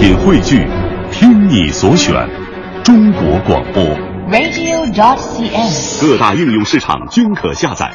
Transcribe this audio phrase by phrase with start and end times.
[0.00, 0.66] 品汇聚，
[1.12, 2.14] 听你所选，
[2.82, 3.84] 中国广播。
[4.30, 6.00] radio.cn。
[6.00, 7.92] 各大应用市场均可下载。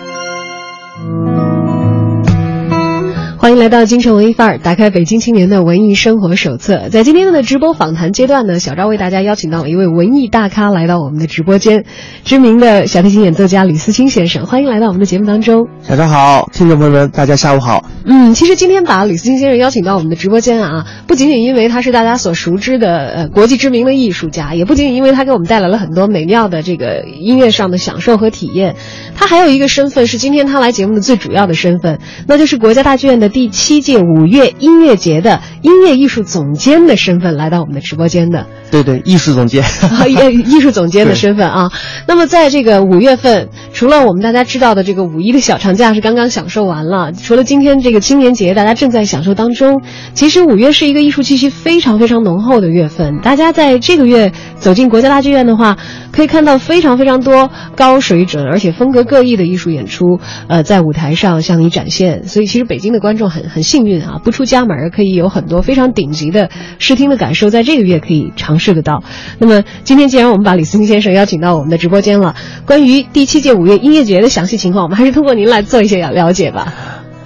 [3.46, 6.90] 欢迎来到京城文艺范儿，打开北京青年的文艺生活手册。
[6.90, 11.86] 在今天的直播访谈阶段呢，小赵为大家邀请到了一位文艺大咖来到我们的直播间，
[12.24, 15.68] 知名的小提琴演奏家李思清先生，欢迎来到我们的节目当中。
[15.84, 17.88] 小赵好，听众朋友们，大家下午好。
[18.04, 28.76] 嗯，其实今天把李思清先生邀请到我们的直播间啊，不仅仅因为他是大家所熟知的呃国际知名的艺术家，也不仅仅因为他给我们带来了很多美妙的这个音乐上的享受和体验，
[29.16, 38.48] 他还有一个身份是今天他来节目的最主要的身份，那就是国家大剧院的第七届五月音乐节的音乐艺术总监的身份来到我们的直播间的。
[38.72, 39.62] 对对，艺术总监，
[40.08, 41.70] 艺艺术总监的身份啊。
[42.08, 49.82] 那么在这个五月份，除了我们大家知道的这个五一的小长假是刚刚享受完了，除了今天这个青年节大家正在享受当中，
[50.14, 53.20] 其实五月是一个艺术气息非常非常浓厚的月份。
[53.22, 55.78] 大家在这个月走进国家大剧院的话，
[56.14, 62.30] 可以看到非常非常多高水准而且风格各异的艺术演出，呃，在舞台上向你展现。
[62.30, 69.04] 所以其实北京的观众很很幸运啊，不出家门可以有很多非常顶级的视听的感受，在这个月可以尝试得到。
[69.40, 76.74] 那么今天既然我们把李思清先生邀请到我们的直播间了，关于第七届五月音乐节的详细情况，我们还是通过您来做一些了了解吧。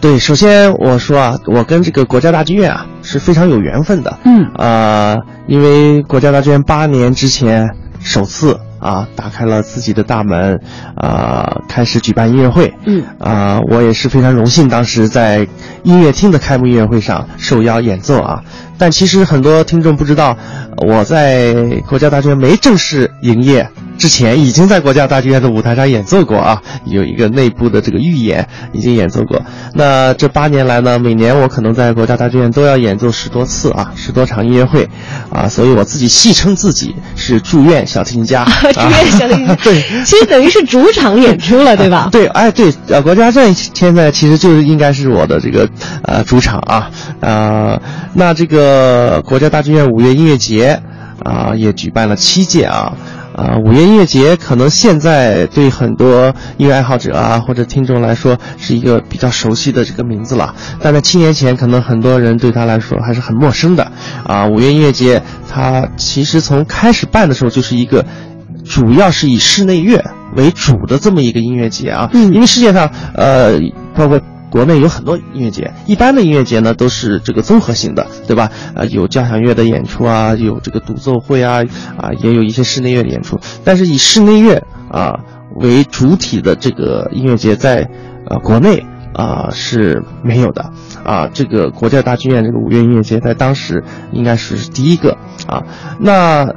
[0.01, 4.17] 对，首先我说啊，我跟这个国家大剧院啊是非常有缘分的。
[4.23, 10.59] 嗯呃，因为国家大剧院八年之前首次啊打开了自己的大门，
[10.95, 12.73] 啊、开始举办音乐会。
[12.85, 15.47] 嗯啊、我也是非常荣幸，当时在
[15.83, 18.43] 音乐厅的开幕音乐会上受邀演奏啊。
[18.77, 20.37] 但其实很多听众不知道，
[20.87, 21.53] 我在
[21.87, 29.41] 国家大剧院没正式营业之前，已经在国家大剧院的舞台上演奏过啊，有一个内部的这个预演已经演奏过。
[29.73, 34.89] 那这八年来呢，每年我可能在国家大剧院都要演奏十多次啊，十多场音乐会，
[35.29, 38.45] 啊，所以我自己戏称自己是住院小提琴家。
[38.73, 42.07] 住院小提琴家啊 对，其实等于是主场演出了，对吧？
[42.13, 45.67] 对，哎，对，呃，国家站现在其实就是应该是我的这个
[46.03, 46.89] 呃主场啊，
[47.19, 47.81] 呃，
[48.13, 50.81] 那这个国家大剧院五月音乐节
[51.21, 52.93] 啊、也举办了七届啊。
[53.39, 63.93] 啊，五月音乐节可能现在对很多音乐爱好者啊或者听众来说是一个比较熟悉的这个名字了，但在七年前，可能很多人对他来说还是很陌生的。
[64.25, 68.05] 啊，五月音乐节它其实从开始办的时候就是一个
[68.65, 70.03] 主要是以室内乐
[70.35, 72.33] 为主的这么一个音乐节啊，嗯。
[72.33, 73.57] 因为世界上呃，
[73.95, 78.51] 包括国内有很多音乐节，一般的音乐节呢都是这个综合性的，对吧？
[78.75, 81.63] 呃，有交响乐的演出啊，有这个独奏会啊，
[81.97, 85.19] 啊，也有一些室内乐的演出，但是以室内乐啊
[85.55, 87.89] 为主体的这个音乐节在
[88.27, 88.85] 呃国内。
[89.11, 90.71] 啊、是没有的
[91.03, 91.27] 啊！
[91.33, 93.83] 这个国家大剧院这个五月音乐节在当时
[94.13, 95.63] 应该是第一个啊。
[95.99, 96.47] 那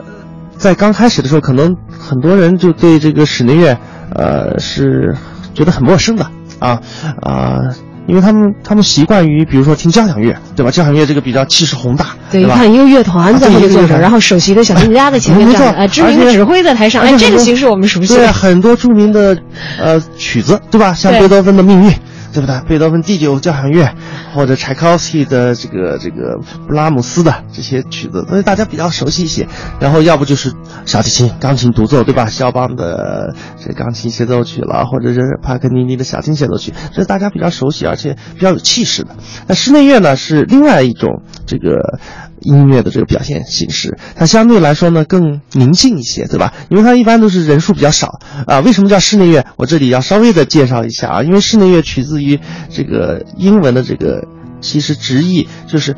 [0.59, 3.79] 在刚开始的时候，可能很多人就对这个室内乐，
[4.15, 5.17] 呃，是
[5.55, 6.31] 觉得很陌生的
[6.63, 6.81] 啊
[7.21, 7.59] 啊，
[8.07, 10.71] 因为他们他们习惯于比如说听交响乐，对吧？
[10.71, 12.55] 交响乐这个比较气势宏大，对，吧？
[12.55, 18.27] 你看一个乐团在啊后面坐着，然后首席的小提琴家在前面站着，呃，知名的指挥在台上，哎，这个形式我们熟悉对。
[18.29, 19.37] 很多著名的
[19.81, 20.95] 呃曲子，对吧？
[20.95, 21.91] 像贝多芬的《命运》，
[22.33, 22.61] 对不对？
[22.69, 23.95] 贝多芬第九交响乐，
[24.35, 29.47] 或者柴可夫斯基的这个这个布拉姆斯的这些曲子，所以大家比较熟悉一些。
[29.81, 30.53] 然后要不就是
[30.87, 32.27] 小提琴、钢琴独奏，对吧？
[32.27, 39.11] 肖邦的这钢琴协奏曲了，或者是帕格尼尼的小提琴协奏曲，这是大家比较熟悉而且比较有气势的。
[39.47, 41.99] 那室内乐呢是另外一种这个
[42.43, 46.53] 音乐的这个表现形式，它相对来说呢更宁静一些，对吧？
[46.69, 48.61] 因为它一般都是人数比较少啊。
[48.61, 49.47] 为什么叫室内乐？
[49.57, 52.39] 我这里要稍微的介绍一下啊，因为室内乐取自于
[52.71, 54.27] 这个英文的这个，
[54.61, 55.97] 其实直译就是，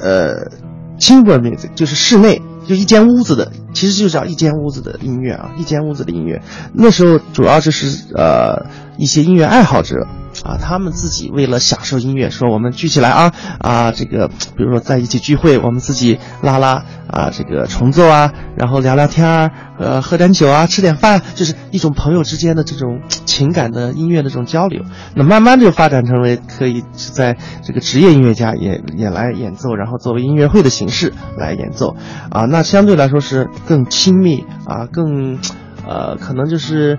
[0.00, 0.50] 呃
[0.98, 2.40] chinese 就是室内。
[2.66, 6.42] 就一间屋子的，其实就叫一间屋子的音乐啊，一间屋子的音乐。
[6.74, 8.66] 那时候主要就是呃
[8.98, 10.06] 一些音乐爱好者
[10.44, 24.82] 啊，他们自己为了享受音乐，说我们聚起来啊啊，这个比如说在一起聚会，我们自己拉拉啊这个重奏啊，然后聊聊天儿，呃喝点酒啊，吃点饭，就是一种朋友之间的这种 情感的音乐的这种交流。
[25.14, 31.96] 那慢慢就发展成为可以在这个职业音乐家也也来演奏，然后作为音乐会的形式来演奏
[32.30, 35.38] 啊，那相对来说是更亲密啊，更
[35.86, 36.98] 呃可能就是。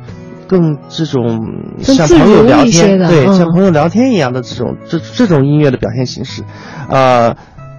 [0.50, 1.40] 更这种
[1.84, 3.38] 像朋友聊天，对，嗯。
[3.38, 6.44] 像朋友聊天一样的这种这这种音乐的表现形式，
[6.90, 7.36] 呃，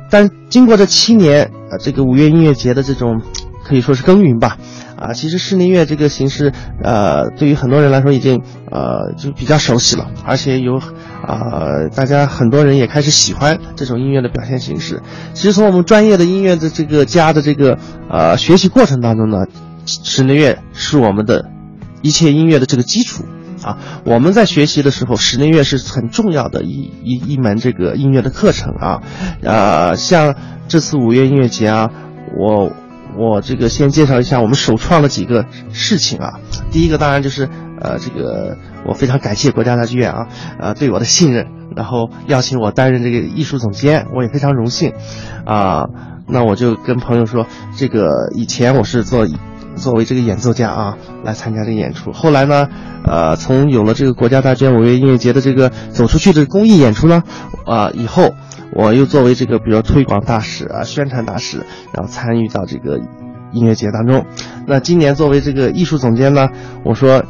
[0.08, 3.20] 但经过这七年，呃，这个五月音乐节的这种
[3.64, 4.56] 可以说是耕耘吧，
[4.96, 6.52] 啊，其实室内乐这个形式，
[6.82, 8.40] 呃，对于很多人来说已经
[8.70, 10.82] 呃就比较熟悉了，而且有啊
[11.26, 15.02] 啊，大家很多人也开始喜欢这种音乐的表现形式。
[15.34, 17.78] 其实从我们专业的音乐的这个家的这个
[18.08, 19.46] 呃学习过程当中呢，
[19.87, 21.46] 室内乐是我们的
[22.02, 23.25] 一切音乐的这个基础
[23.62, 23.79] 啊。
[24.05, 29.02] 我们在学习的时候，室内乐是很重要的一一一门这个音乐的课程啊。
[29.44, 30.35] 啊，像
[30.69, 31.91] 这次五月音乐节啊，
[32.37, 32.73] 我
[33.19, 36.41] 我这个先介绍一下我们首创的几个事情啊。
[36.70, 37.49] 第一个当然就是
[37.81, 38.56] 呃这个。
[38.82, 44.94] 我非常感谢国家大剧院啊，呃，对我的信任，然后邀请我担任这个艺术总监，我也非常荣幸，
[45.44, 45.85] 啊，
[46.26, 47.46] 那我就跟朋友说，
[47.76, 49.26] 这个以前我是做
[49.81, 52.69] 作为这个演奏家啊来参加这个演出，后来呢，
[53.05, 57.25] 呃，从有了这个国家大剧院五月音乐节的这个走出去的公益演出呢，
[57.67, 58.35] 啊，以后
[58.73, 63.00] 我又作为这个比如推广大使啊、宣传大使，然后参与到这个
[63.53, 64.27] 音乐节当中，
[64.67, 66.49] 那今年作为这个艺术总监呢，
[66.85, 67.25] 我说。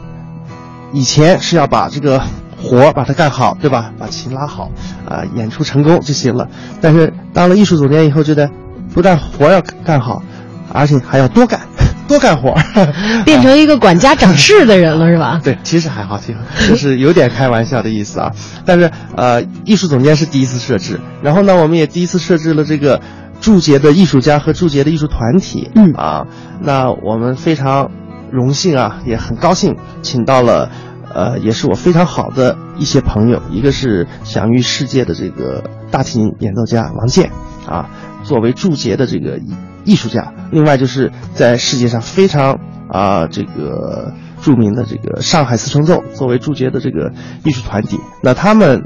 [0.93, 2.21] 以前是要把这个
[2.61, 3.93] 活把它干好，对吧？
[3.97, 4.73] 把琴拉好，
[5.09, 6.49] 啊，演出成功就行了。
[6.81, 8.51] 但是当了艺术总监以后，觉得
[8.93, 10.25] 不但活要干好，
[10.73, 11.61] 而且还要多干，
[12.11, 12.53] 多干活，
[13.25, 15.41] 变成一个管家掌事的人了，是吧？
[15.45, 18.33] 对，其实还好，挺好就是有点开玩笑的意思啊。
[18.67, 23.01] 但是呃，艺术总监是第一次设置，然后呢，我们也第一次设置了这个
[23.41, 25.71] 驻节的艺术家和驻节的艺术团体。
[25.77, 26.27] 嗯啊，
[26.61, 27.91] 那我们非常。
[28.33, 30.71] 荣幸啊，也很高兴，请到了，
[31.13, 37.33] 呃，也是我非常好的一些朋友，一个是享誉世界的这个大提琴演奏家王健，
[37.67, 37.91] 啊，
[38.31, 39.41] 作为祝捷的这个
[39.85, 47.11] 艺术家，另外就是在世界上非常啊这个著名的这个上海四重奏作为祝捷的这个
[47.45, 48.85] 艺术团体，那他们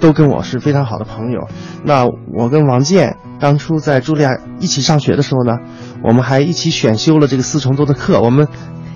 [0.00, 1.48] 都跟我是非常好的朋友，
[1.84, 5.58] 那我跟王健当初在茱莉亚一起上学的时候呢，
[6.02, 8.48] 我们还一起选修了这个四重奏的课，我们。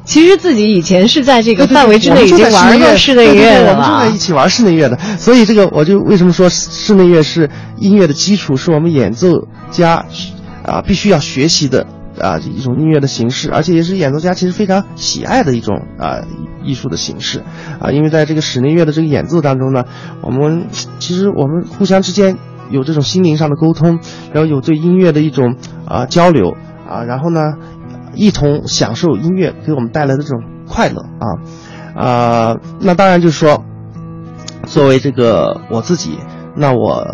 [0.05, 4.97] 其实自己以前是在这个范围之内已经玩过室内乐了，我们就在一起玩室内乐的。
[5.17, 10.05] 所以这个我就为什么说室内乐是音乐的基础，是我们演奏家
[10.65, 11.87] 啊必须要学习的
[12.21, 16.19] 啊一种音乐的形式，而且也是演奏家其实非常喜爱的一种啊
[16.65, 17.45] 艺术的形式
[17.79, 17.93] 啊。
[17.93, 19.85] 因为在这个室内乐的这个演奏当中呢，
[20.21, 20.67] 我们
[20.99, 22.37] 其实我们互相之间
[22.71, 24.01] 有这种心灵上的沟通，
[24.33, 25.57] 然后有对音乐的一种
[25.87, 26.57] 啊交流
[26.89, 27.41] 啊，然后呢。
[28.15, 31.27] 一同享受音乐给我们带来的这种快乐啊，
[31.95, 33.65] 啊，那当然就是说，
[34.67, 36.19] 作为这个我自己，
[36.57, 37.07] 那我。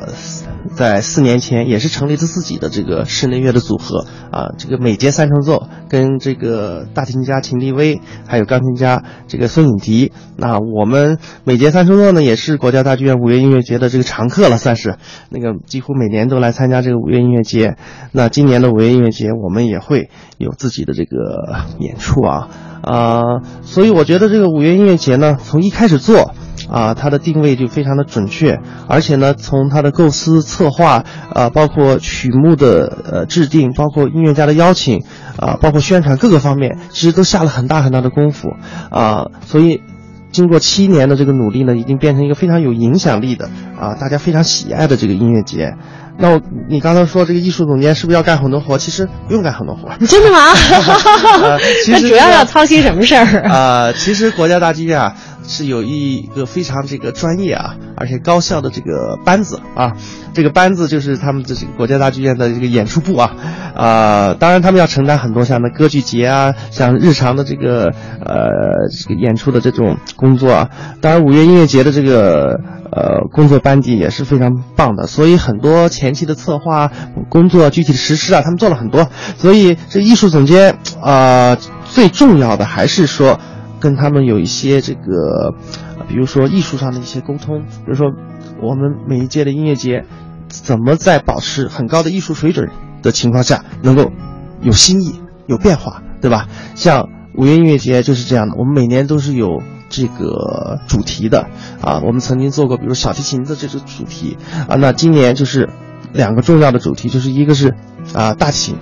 [0.74, 10.12] 在四年前，也是成立了自己的这个室内乐的组合啊，这个美节三重奏跟这个大提琴家秦立威，还有钢琴家这个孙颖迪。
[10.36, 14.96] 那我们美节三重奏呢，也是国家大剧院五月音乐节的这个常客了，算是
[15.30, 17.76] 那个几乎每年都来参加这个五月音乐节。
[18.12, 22.48] 那今年的五月音乐节，我们也会有自己的这个演出啊
[22.82, 23.22] 啊，
[23.62, 26.34] 所以我觉得这个五月音乐节呢，从一开始做。
[26.70, 31.04] 啊，它的定位就非常的准确，而且呢，从它的构思策划，
[31.34, 35.04] 啊，包括曲目的呃制定，包括音乐家的邀请，
[35.38, 38.50] 啊，包括宣传各个方面，其实都下了很大很大的功夫，
[38.90, 39.82] 啊，所以
[40.30, 43.48] 经过七年的这个努力呢，已经变成一个非常有影响力的，
[43.78, 45.74] 啊，大家非常喜爱的这个音乐节。
[46.20, 48.76] 那我你刚才说这个艺术总监是不是要干很多活？
[48.76, 49.88] 其实不用干很多活。
[50.04, 50.38] 真的吗？
[51.86, 53.42] 那主要要操心什么事儿？
[53.48, 55.14] 啊，其实国家大剧院啊。
[55.48, 59.96] 是有一个非常这个专业啊，而且高效的这个班子啊，
[60.34, 63.34] 这个班子就是他们的这个国家大剧院的这个演出部啊，
[63.74, 67.86] 啊，当然他们要承担很多像那歌剧节啊，像日常的这个
[68.20, 68.50] 呃
[68.92, 72.60] 这个演出的这种工作啊，当然五月音乐节的这个
[72.92, 76.92] 呃工作班底也是非常棒的，所以很多前期的策划
[77.30, 83.40] 工作、具体的实施啊，他们做了很多，所以这艺术总监啊，最重要的还是说。
[83.80, 85.54] 跟他们有一些这个，
[86.08, 88.06] 比如说艺术上的一些沟通，比如说
[88.60, 90.04] 我们每一届的音乐节，
[90.48, 92.70] 怎么在保持很高的艺术水准
[93.02, 94.10] 的情况下，能够
[94.62, 96.48] 有新意、有变化，对吧？
[96.74, 101.48] 像五月音乐节就是这样的，我们每年都是有这个主题的
[101.80, 102.00] 啊。
[102.04, 104.36] 我们曾经做过，比如小提琴的这个主题
[104.68, 105.68] 啊，那今年就是
[106.12, 107.74] 两个重要的主题，就是一个是
[108.14, 108.76] 啊大提琴。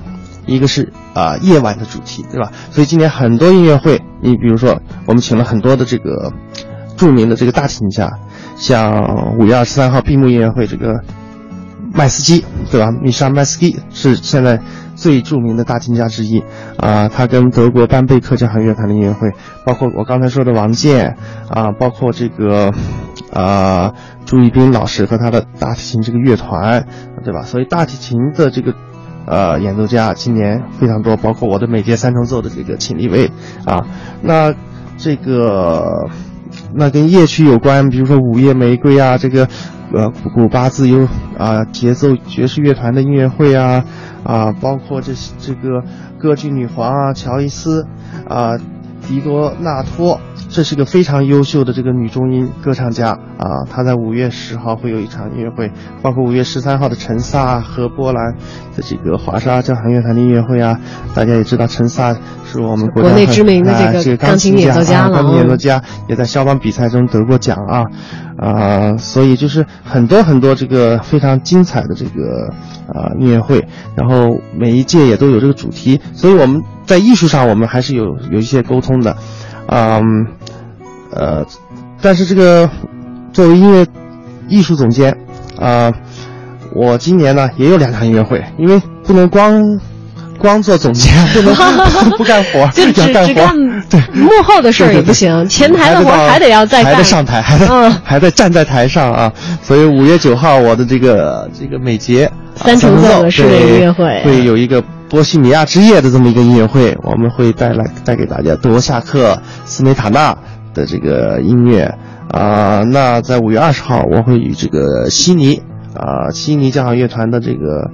[0.46, 2.52] 一个是啊夜晚的主题，对吧？
[2.70, 6.32] 所以今年很多音乐会，你比如说我们请了很多的这个
[6.96, 8.18] 著名的这个大提琴家，
[8.56, 11.02] 像五月二十三号闭幕音乐会，这个
[11.92, 12.90] 麦斯基，对吧？
[12.92, 14.60] 米莎麦斯基是现在
[14.94, 16.42] 最著名的大提琴家之一
[16.78, 19.32] 啊，他跟德国班贝克交响乐团的音乐会，
[19.64, 21.16] 包括我刚才说的王健
[21.48, 22.72] 啊，包括这个
[23.32, 23.92] 啊
[24.24, 26.86] 朱一斌老师和他的大提琴这个乐团，
[27.24, 27.42] 对吧？
[27.42, 28.74] 所以大提琴的这个。
[29.26, 33.30] 呃，演奏家今年非常多，包括我的美节三重奏的这个秦立位
[33.64, 33.84] 啊。
[34.22, 34.54] 那
[34.96, 36.08] 这个
[36.74, 39.48] 那跟夜曲有关，比如说午夜玫瑰啊，这个，
[39.92, 41.06] 呃，古巴自由
[41.36, 43.84] 啊，节奏爵士乐团的音乐会啊，
[44.24, 45.82] 啊，包括这这个
[46.18, 47.86] 歌剧女皇啊，乔伊斯，
[48.28, 48.56] 啊，
[49.06, 50.20] 迪多纳托。
[50.48, 55.72] 这是个非常优秀的这个女中音歌唱家啊，她在五月十号会有一场音乐会，
[56.02, 58.34] 包括五月十三号的陈萨和波兰
[58.76, 60.78] 的这个华沙交响乐团的音乐会啊。
[61.14, 67.84] 大家也知道，陈萨是我们国内知名的这个钢琴演奏家了，钢琴演奏家也在肖邦比赛中得过奖啊
[68.38, 72.52] 啊，所以就是很多很多这个非常精彩的这个
[72.86, 79.16] 啊音乐会，然后每一届也都有这个主题，所以我们在艺术上我们还是有有一些沟通的。
[79.66, 80.00] 嗯，
[81.10, 81.44] 呃，
[82.00, 82.70] 但是这个
[83.32, 83.86] 作为音乐
[84.48, 85.16] 艺术总监
[85.58, 85.92] 啊，
[86.72, 89.60] 我今年呢也有两场音乐会，因为不能光
[90.38, 91.54] 光做总监，不能
[92.16, 93.34] 不干活，就只只干
[93.90, 99.32] 对幕后的事儿也不行，前台的活还得要再干，还得上台，还得还得站在台上啊。
[99.62, 104.82] 所以五月九号我的这个这个美节三重奏的室内音乐会会有一个。
[105.08, 110.36] 波西米亚之夜的这么一个音乐会，我们会带来带给大家多夏克、斯梅塔纳
[110.74, 111.94] 的这个音乐
[112.28, 112.82] 啊。
[112.82, 115.62] 那在五月二十号，我会与这个悉尼
[115.94, 117.92] 啊悉尼交响乐团的这个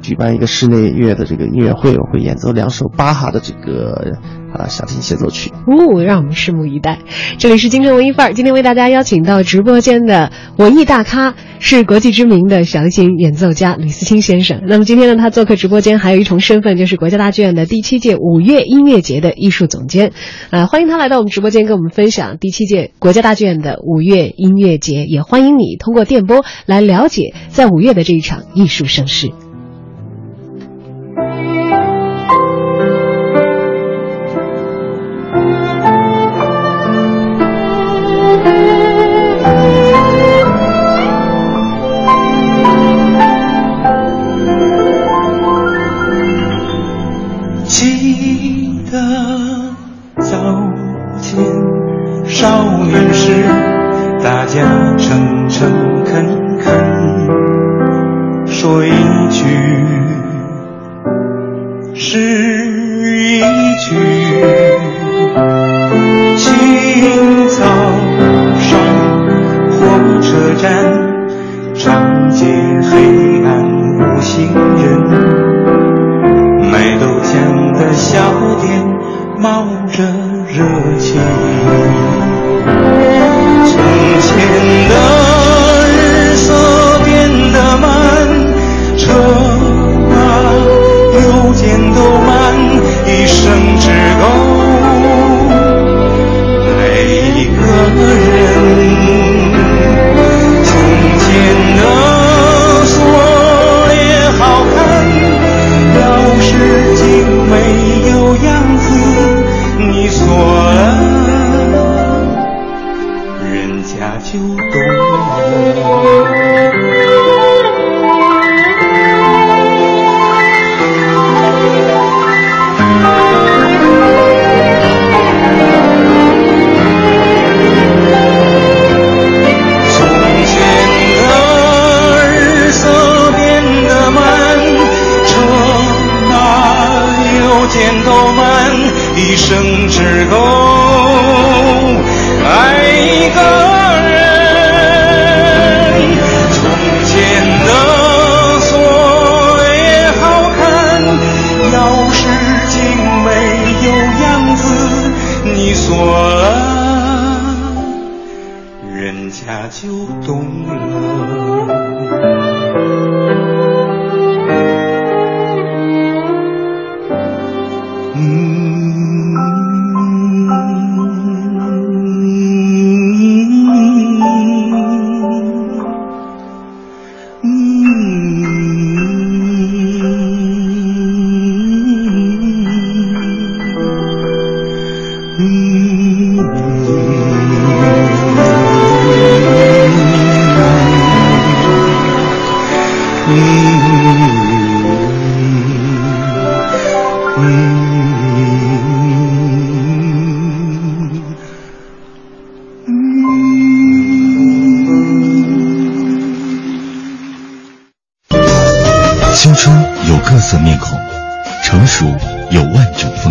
[0.00, 4.18] 举办一个室内乐的这个音乐会，我会演奏两首巴哈的这个。
[4.52, 6.98] 啊，小提协奏曲，哦，让我们拭目以待。
[7.38, 14.60] 这里是京城文艺范儿，今天为大家邀请到直播间的文艺大咖是国际知名的小提演奏家吕思清先生。
[14.66, 20.12] 那么今天呢，他做客直播间还有一重身份，就是国家大剧院的第七届五月音乐节的艺术总监。
[20.50, 25.06] 呃，欢迎他来到我们直播间，跟我们分享第七届国家大剧院的五月音乐节。
[25.06, 29.30] 也欢迎你通过电波来了解在五月的这一场艺术盛事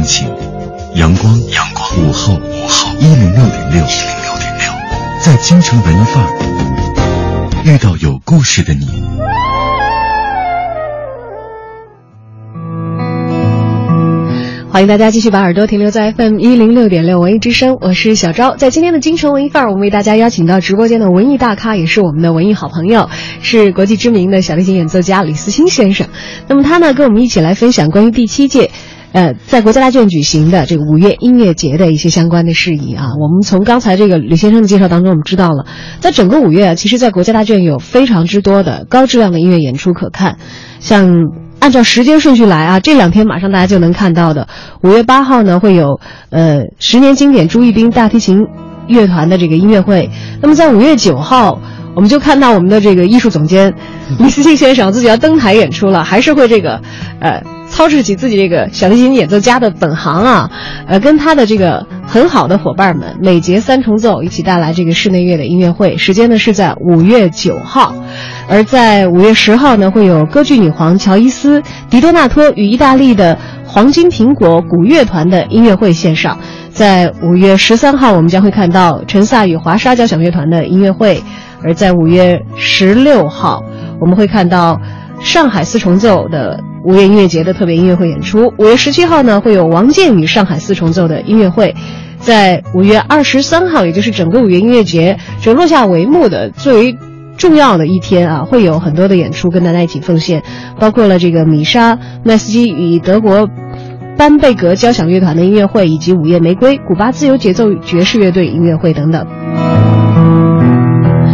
[0.04, 0.26] 事。
[0.96, 4.74] 阳光，阳光，午后，午后，一零六点六，一零六点六，
[5.24, 6.28] 在京城文艺范儿
[7.64, 9.04] 遇到有故事的你。
[14.72, 18.56] 欢迎大家继续把耳朵停留在 FM 一零六点六文艺之声，我是小昭。
[18.56, 23.10] 在今天的京城文艺范儿，我们为大家邀请到直播间的文艺大咖，也是我们的文艺好朋友，
[23.42, 26.08] 是国际知名的小提琴演奏家李思欣先生。
[26.48, 28.72] 那么他呢，跟我们一起来分享关于第七届。
[29.12, 35.66] 呃，在国家大剧院举行的这个五月音乐节的一些相关的事宜啊，我们从刚才这个吕先生的介绍当中，我们知道了，
[36.00, 40.38] 在整个五月啊，其实，在国家大剧院有非常之多的高质量的音乐演出可看。
[40.80, 41.26] 像
[41.62, 44.48] 按照时间顺序来啊，这两天马上大家就能看到的，
[44.82, 46.00] 五月八号呢会有
[46.32, 48.40] 呃十年经典朱一冰大提琴
[48.88, 50.10] 乐团的这个音乐会。
[50.42, 51.62] 那么在五月九号，
[51.96, 53.74] 我们就看到我们的这个艺术总监
[54.18, 56.82] 李思静先生自己要登台演出了，还是会这个
[57.20, 57.42] 呃。
[57.72, 60.52] 操持起自己这个小提琴演奏家的本行啊，
[60.88, 67.96] 呃，跟他的这个很好的伙伴们每节三重奏一起带来这个室内乐的音乐会，时间呢是在五月九号，
[68.50, 76.38] 而在五月十号呢会有歌剧女皇乔伊斯·迪多纳托与意大利的黄金苹果古乐团的音乐会线上，
[76.72, 81.24] 在五月十三号我们将会看到陈萨与华沙交响乐团的音乐会，
[81.64, 83.64] 而在五月十六号
[84.02, 84.80] 我们会看到
[85.22, 86.60] 上海四重奏的。
[86.84, 91.76] 五月音乐节的特别音乐会演出，五月十七号呢会有王健宇上海四重奏的音乐会，
[92.20, 96.98] 在五月二十三号，也就是整个五月音乐节就落下帷幕的最为
[97.38, 100.44] 重要的一天啊，会有很多的演出跟大家一起奉献，
[100.80, 103.48] 包括了这个米莎麦斯基与德国
[104.18, 109.71] 班贝格交响乐团的音乐会，以及午夜玫瑰古巴自由节奏爵士乐队音乐会等等。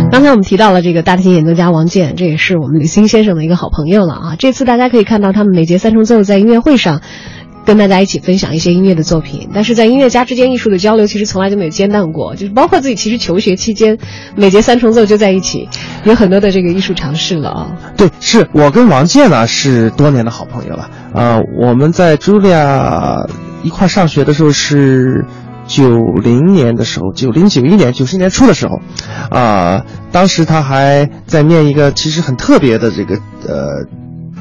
[0.10, 4.36] 刚才我们提到了这个大提琴演奏家王健，这也是我们李欣先生的一个好朋友了啊。
[4.40, 7.02] 这次大家可以看到他们美节三重奏在音乐会上，
[7.66, 9.50] 跟大家一起分享一些音乐的作品。
[9.54, 14.00] 但是在音乐家之间艺术的交流，其实从来就没有间断过，就是包括自己其实求学期间，
[14.36, 15.70] 美节三重奏就在一起，
[16.04, 17.68] 有很多的这个艺术尝试了啊。
[17.96, 21.42] 对，是我跟王健呢是多年的好朋友了啊。
[21.60, 23.28] 我们在茱莉亚
[23.62, 25.26] 一块上学的时候是。
[25.68, 25.90] 九
[26.24, 28.80] 零年的时候，九零九一年，九十年初的时候，
[29.30, 33.16] 啊，当时他还在念一个其实很特别的这个
[33.48, 33.86] 呃。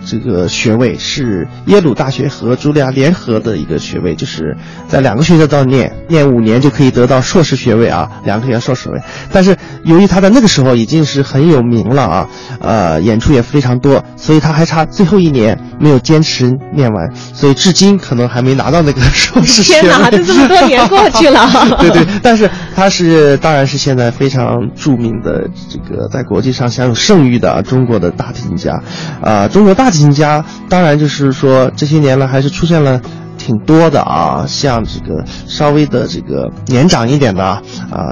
[0.06, 4.56] 这个学位是耶鲁大学和茱莉亚联合的一个学位，就是
[4.88, 9.00] 在两个学校都要念，念五年就可以得到硕士学位啊，两个学校硕士位。
[9.32, 12.28] 但是由于他在那个时候已经是很有名了啊，
[12.60, 19.80] 呃，演出也非常多，所以他还差最后一年没有坚持念完，所以至今可能还没拿到那个硕士学位。
[19.90, 21.50] 天哪，这这么多年过去了。
[21.80, 28.80] 对对，但是他是当然是现在非常著名的这个在国际上享有盛誉的中国的大提琴家，
[29.20, 29.90] 啊，中国大。
[29.96, 33.00] 提琴家当然就是说这些年来还是出现了
[33.38, 37.62] 挺多的啊，像这个稍微的这个年长一点的啊，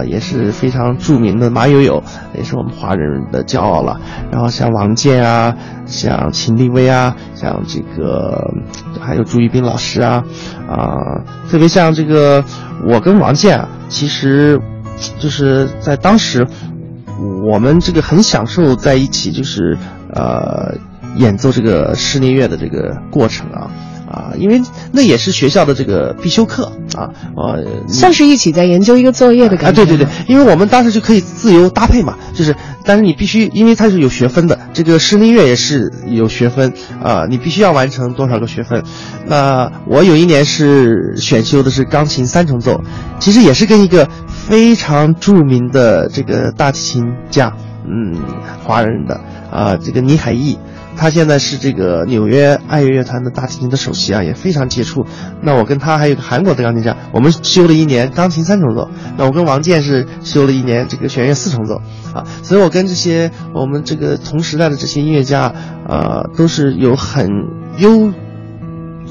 [0.06, 2.02] 也是非常著名的马友友，
[2.34, 4.00] 也是我们华人的骄傲了。
[4.30, 8.50] 然后像王健啊，像秦立威啊，像这个
[8.98, 10.22] 还有朱一斌老师啊，
[10.66, 10.78] 啊，
[11.50, 12.42] 特别像这个
[12.86, 14.58] 我跟王健啊，其实
[15.18, 16.46] 就是在当时
[17.46, 19.76] 我们这个很享受在一起，就是
[20.14, 20.74] 呃。
[21.16, 23.70] 演奏这个室内乐的这个过程啊，
[24.10, 24.60] 啊，因为
[24.92, 29.82] 那也是学校的这个必修课啊，呃，像是一起在研究一个作业的感觉。
[29.82, 36.72] 啊，对对对，因为我们当时就可以自由搭配嘛，就是，但是你必须，因为它是有学分的，这个室内乐也是有学分
[37.02, 38.82] 啊，你必须要完成多少个学分。
[39.26, 42.80] 那我有一年是选修的是钢琴三重奏，
[43.18, 47.52] 其实也是跟一个非常著名的这个大提琴家，
[47.86, 48.16] 嗯，
[48.62, 50.58] 华人的啊，这个倪海义。
[50.96, 55.04] 他现在是这个纽约爱乐乐团的大提琴的首席啊，也非常杰出。
[55.42, 58.88] 那我跟他还有个韩国的钢琴家，我们修了一年钢琴三重奏。
[59.16, 61.82] 那我跟王健是修了一年这个弦乐四重奏
[62.14, 62.24] 啊。
[62.42, 65.52] 所以我跟这些我们这个同时代的这些音乐家，
[65.88, 67.28] 呃，都是有很
[67.78, 68.12] 优，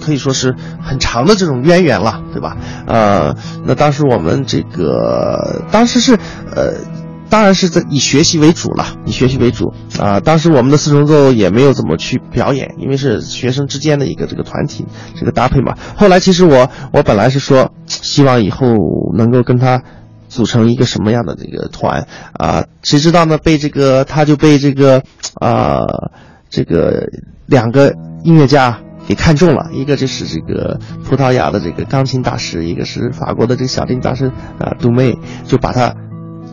[0.01, 2.57] 可以说是很长的这种渊源了，对吧？
[2.87, 6.17] 呃，那当时我们这个当时是
[6.55, 6.73] 呃。
[7.33, 10.19] 当然是在以学习为主了，以学习为主啊。
[10.19, 15.75] 当时我们的四重奏也没有怎么去表演，因为是学生之间的一个这个团体这个搭配嘛。
[15.95, 18.67] 后来其实我我本来是说，希望以后
[19.17, 19.81] 能够跟他
[20.29, 22.65] 组成一个什么样的这个团啊？
[22.83, 23.39] 谁知道呢？
[23.39, 25.01] 被这个他就被这个
[25.33, 25.79] 啊
[26.51, 27.07] 这个
[27.47, 35.17] 两个音乐家给看中了，一个就是这个葡萄牙的这个钢琴大师，一个是法国的这个小提大师啊杜妹，
[35.47, 35.95] 就把他。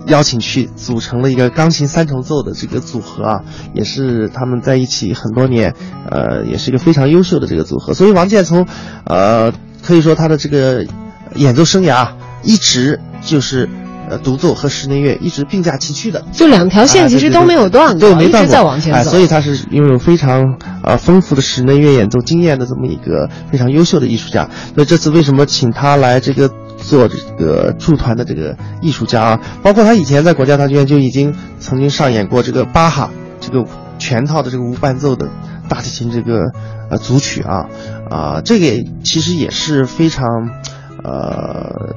[0.06, 3.40] 邀请去组成了一个钢琴三重奏的这个组合啊，
[3.74, 5.74] 也是他们在一起很多年，
[6.10, 7.94] 呃，也是一个非常优秀的这个组合。
[7.94, 8.66] 所以王健从，
[9.04, 10.84] 呃，可以说他的这个
[11.34, 12.08] 演奏生涯
[12.42, 13.68] 一直就是，
[14.08, 19.10] 呃独奏和室内乐一直并驾齐驱的，就两条线其实都没有断过，对，没断过，在往前走。
[19.10, 24.48] 所以他是拥有非常呃丰富的室内乐演奏经验的这么一个非常优秀的艺术家。
[24.74, 29.40] 所以这次为什么请他来这个做这个驻团的这个艺术家啊？
[29.62, 33.64] 包括他以前在国家大剧院就已经曾经上演过这个巴哈这个
[33.98, 35.28] 全套的这个无伴奏的
[35.68, 36.52] 大提琴这个
[36.90, 37.66] 呃组曲啊
[38.10, 40.26] 啊，这个其实也是非常
[41.04, 41.94] 呃。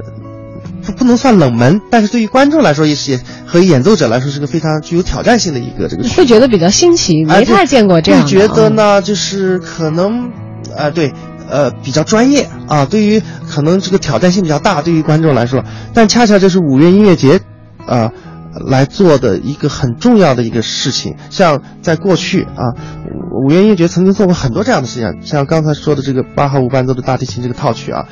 [0.86, 6.04] 不不能算冷门，但是对于观众来说也是也和演奏者来说是个非常具有挑战性的一个这个。
[6.10, 8.22] 会觉得比较新奇，没太见过这样。
[8.22, 10.30] 会觉得呢，就是可能，
[10.76, 11.13] 呃，对，
[11.49, 12.86] 呃，比较专业啊。
[12.86, 17.39] 对于可能这个挑战性比较大，对于观众来说，但恰恰这是五月音乐节，
[17.86, 18.12] 啊，
[18.67, 21.15] 来做的一个很重要的一个事情。
[21.29, 22.73] 像在过去啊，
[23.45, 28.06] 五月音乐节曾经做过很多这样的事情，像刚才说的这个巴哈无伴奏的大提琴这个套曲啊，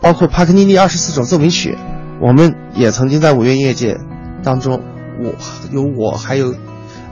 [0.00, 1.76] 包括帕克尼尼二十四首奏鸣曲。
[2.20, 3.96] 我们也曾经在五月音乐节
[4.42, 4.82] 当中，
[5.22, 5.34] 我
[5.70, 6.52] 有我还有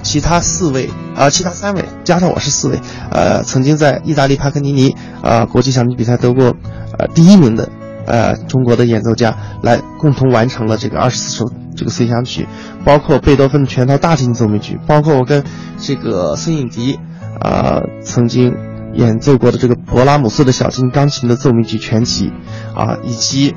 [0.03, 2.81] 其他四位啊，其他三位加上我是四位，
[3.11, 6.55] 呃，曾经在意大利帕克尼尼啊国际小提比赛得过
[6.99, 7.69] 呃第一名的
[8.07, 12.47] 呃中国的演奏家来共同完成了这个二十四首这个随想曲，
[12.85, 15.45] 包括贝多芬的全套大提琴奏鸣曲，包括我跟
[15.79, 16.99] 这个孙颖迪
[17.41, 18.55] 啊曾经
[18.95, 22.33] 演奏过的这个勃拉姆斯的小提琴钢琴的奏鸣曲全集
[22.75, 23.55] 啊以及。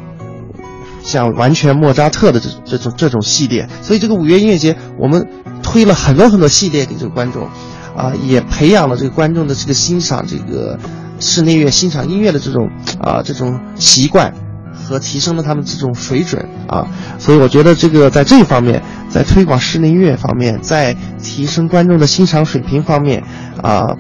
[1.09, 5.27] 像完全莫扎特的这这种这种系列，所以这个五月音乐节我们
[5.63, 7.49] 推了很多很多系列给这个观众，
[7.97, 10.77] 啊，也培养了这个观众的这个欣赏这个
[11.19, 12.69] 室内乐、欣赏音乐的这种
[13.01, 14.31] 啊这种习惯，
[14.71, 16.85] 和提升了他们这种水准啊。
[17.17, 23.23] 所以我觉得这个在这方面，在推广室内乐方面，在提升观众的欣赏水平方面，
[23.63, 23.95] 啊，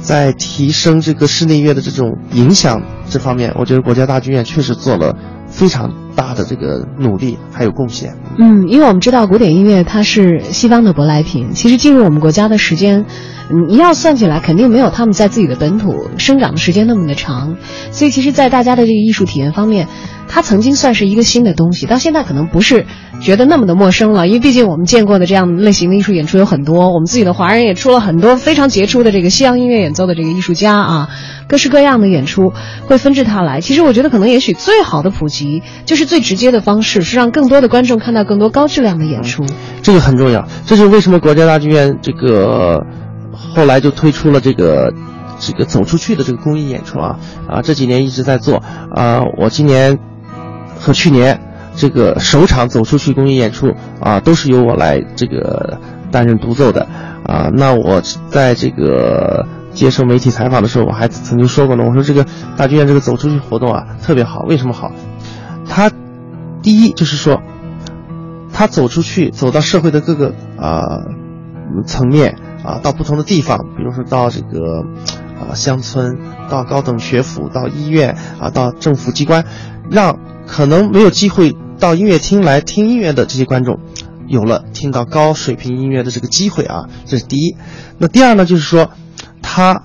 [0.00, 5.14] 在提升这个室内乐的这种影响这方面，我觉得国家大剧院确实做了
[5.46, 6.03] 非常。
[6.16, 13.06] 大的这个努力还有贡献，嗯，因为我们知道古典音乐它是西方的舶来品，其实进入我们国家的时间，
[13.50, 17.56] 嗯你要算起来肯定没有他们在自己的本土生长的时间那么的长，
[17.90, 19.88] 所以其实，在大家的这个艺术体验方面。
[20.26, 22.86] 它曾经算是一个新的东西，到现在可能不是
[23.20, 31.08] 觉得那么的陌生了，因为毕竟我们见过的这样类型的艺术演出有很多，我们自己的华人也出了很多非常杰出的这个西洋音乐演奏的这个艺术家啊，
[31.48, 32.52] 各式各样的演出
[32.86, 33.60] 会纷至沓来。
[33.60, 39.44] 其实我觉得可能也许最好的普及就是最直接的方式是让更多的观众看到更多高质量的演出，
[39.82, 40.46] 这个很重要。
[40.66, 42.84] 这是为什么国家大剧院这个
[43.32, 44.92] 后来就推出了这个
[45.38, 48.62] 这个走出去的这个公益演出啊啊这几年一直在做
[48.94, 49.98] 啊，我今年。
[50.76, 51.40] 和去年
[51.76, 55.78] 这个首场走出去公益演出啊，都是由我来这个
[56.10, 56.86] 担任独奏的
[57.24, 57.48] 啊。
[57.54, 61.84] 那我在这个接受媒体采访的时候，我还曾经说过呢。
[61.86, 62.24] 我说这个
[62.56, 64.42] 大剧院这个走出去活动啊，特别好。
[64.44, 64.92] 为什么好？
[65.68, 65.90] 他
[66.62, 67.42] 第一就是说，
[68.52, 71.02] 他走出去，走到社会的各个啊
[71.86, 74.84] 层面啊，到不同的地方，比如说到这个
[75.38, 76.16] 啊乡村，
[76.48, 79.44] 到高等学府，到医院啊，到政府机关，
[79.90, 80.18] 让。
[80.46, 83.80] 可能没有机会到音乐厅来听音乐的这些观众，
[84.26, 87.56] 有了听到高水平音乐的这个机会啊，这是第一。
[87.96, 88.90] 那第二呢，就是说，
[89.54, 89.82] 他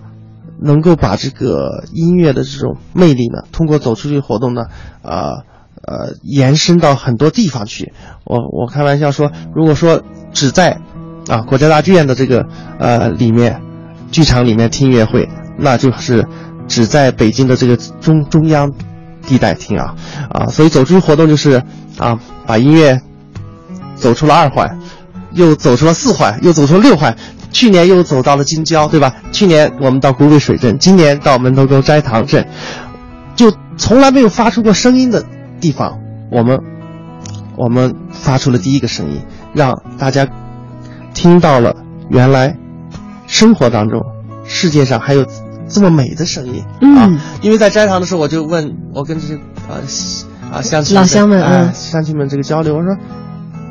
[0.59, 4.63] 能够把这个音乐的这种魅力呢，通过走出去活动呢，
[5.03, 5.43] 啊
[5.85, 7.93] 呃，延伸到很多地方去。
[8.25, 10.01] 我我开玩笑说，如果说
[10.33, 10.79] 只在
[11.27, 12.47] 啊国家大剧院的这个
[12.79, 13.61] 呃里面
[14.09, 15.29] 剧场里面听音乐会，
[15.59, 16.27] 那就是
[16.67, 18.73] 只在北京的这个中中央。
[19.27, 19.95] 地带听啊，
[20.31, 21.61] 啊，所以走出去活动就是
[21.99, 22.99] 啊，把音乐
[23.95, 24.79] 走出了二环，
[25.33, 27.15] 又走出了四环，又走出了六环，
[27.51, 29.13] 去年又走到了京郊，对吧？
[29.31, 32.47] 去年我们到古北水镇，今年到门头沟斋堂镇，
[33.35, 35.25] 就从来没有发出过声音的
[35.59, 35.99] 地方，
[36.31, 36.59] 我们
[37.55, 39.21] 我们发出了第一个声音，
[39.53, 40.27] 让大家
[41.13, 41.75] 听到了
[42.09, 42.55] 原来
[43.27, 44.01] 生活当中
[44.45, 45.25] 世界上还有。
[45.71, 46.63] 这么美的声音
[46.97, 47.07] 啊！
[47.43, 49.35] 因为在斋堂的时候，我就问我跟这些
[49.69, 49.77] 啊
[50.51, 52.97] 啊乡亲老乡们啊乡亲们这个交流，我说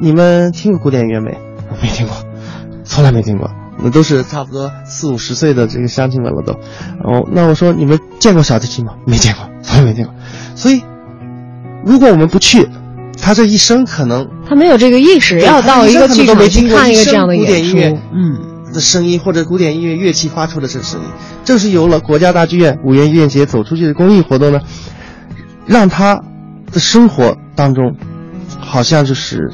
[0.01, 1.37] 你们听过古典音乐没？
[1.83, 2.14] 没听过，
[2.85, 3.51] 从来没听过。
[3.83, 6.53] 那都是差不多四五十岁的这个乡亲们了都。
[7.05, 8.93] 哦，那我说你们见过小提琴吗？
[9.07, 10.14] 没见过，从来没见过。
[10.55, 10.83] 所以，
[11.85, 12.69] 如果我们不去，
[13.21, 18.38] 他这一生可能他没有这个意识，要到一个剧场去看一个这样的古典音乐，嗯。
[18.71, 21.07] 的声音或者古典音乐乐器发出的这声音，
[21.43, 24.61] 正是由了国家大剧院五月音乐节走出去的公益活动呢，
[25.64, 26.23] 让他
[26.71, 27.97] 的生活当中，
[28.61, 29.51] 好像就是，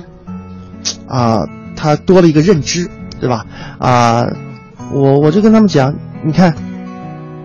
[1.06, 3.46] 啊，他多了一个认知，对吧？
[3.78, 4.26] 啊，
[4.92, 6.54] 我我就跟他们讲，你看，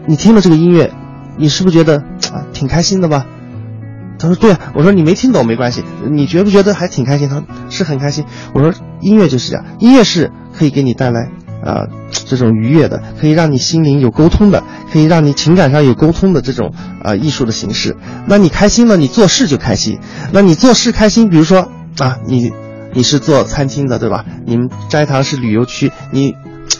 [0.06, 0.92] 你听了这个音乐，
[1.38, 1.98] 你是不是觉得
[2.34, 3.26] 啊挺开心的吧？
[4.18, 7.30] 他说对啊，我说你没听懂没关系，你觉不觉得还挺开心？
[7.30, 8.26] 他说是很开心。
[8.54, 11.30] 我说音乐就是这样，音乐是可以给你带来
[11.64, 17.96] 啊、这种愉悦的，可以让你心灵有沟通的，可以让你情感上有沟通的这种啊、艺术的形式。
[18.28, 20.00] 那你开心了，你做事就开心。
[20.32, 22.52] 那你做事开心，比如说啊，你
[22.94, 24.26] 你是做餐厅的对吧？
[24.46, 26.36] 你们斋堂是旅游区，你。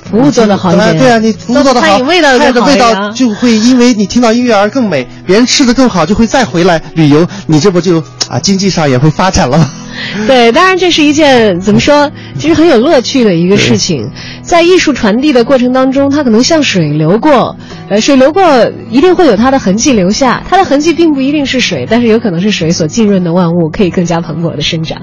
[0.10, 9.70] 服务做得好一点对啊，你服务做得好，餐饮味道菜的味道就会因为你听到音乐而更美，别人吃的更好，就会再回来旅游，你这不就啊经济上也会发展了吗？
[10.28, 14.10] 对，当然这是一件怎么说，其实很有乐趣的一个事情。
[14.42, 17.56] 在艺术传递的过程当中，它可能像水流过，
[17.90, 18.42] 呃，水流过
[18.90, 25.00] 一定会有它的痕迹留下，它的痕迹并不一定是水，但是有可能是水所浸润的万物，可以更加蓬勃的生长。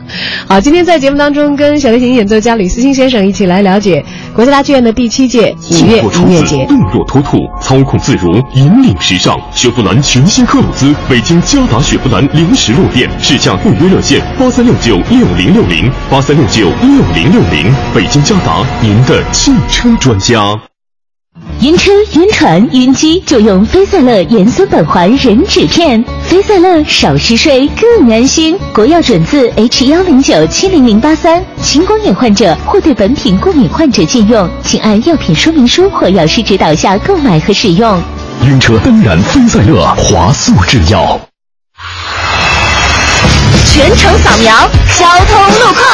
[0.48, 4.04] 好，今天在节目当中跟小提琴演奏家吕思清先生一起来了解
[4.34, 6.66] 国家大剧院的第七届五月音乐节，。
[6.66, 9.36] 动若脱兔，操控自如，引领时尚。
[9.54, 17.74] 雪佛兰全新科鲁兹，北京嘉达雪佛兰临时落店，试驾预约热线八三六九六零六零八三六九六零六零。
[17.92, 20.56] 北京嘉达，您的汽车专家。
[21.62, 28.56] 晕车、晕船、晕机就用菲赛乐盐酸苯环壬酯片，菲赛乐少嗜睡更安心。
[28.72, 38.00] 国药准字 H 幺零九七零零八三，青光眼患者或对本品过敏患者禁用，请按药品说明书或药师指导下购买和使用。
[38.44, 41.20] 晕车当然菲赛乐华素制药。
[43.76, 44.50] 全程扫描
[44.98, 45.84] 交通路况。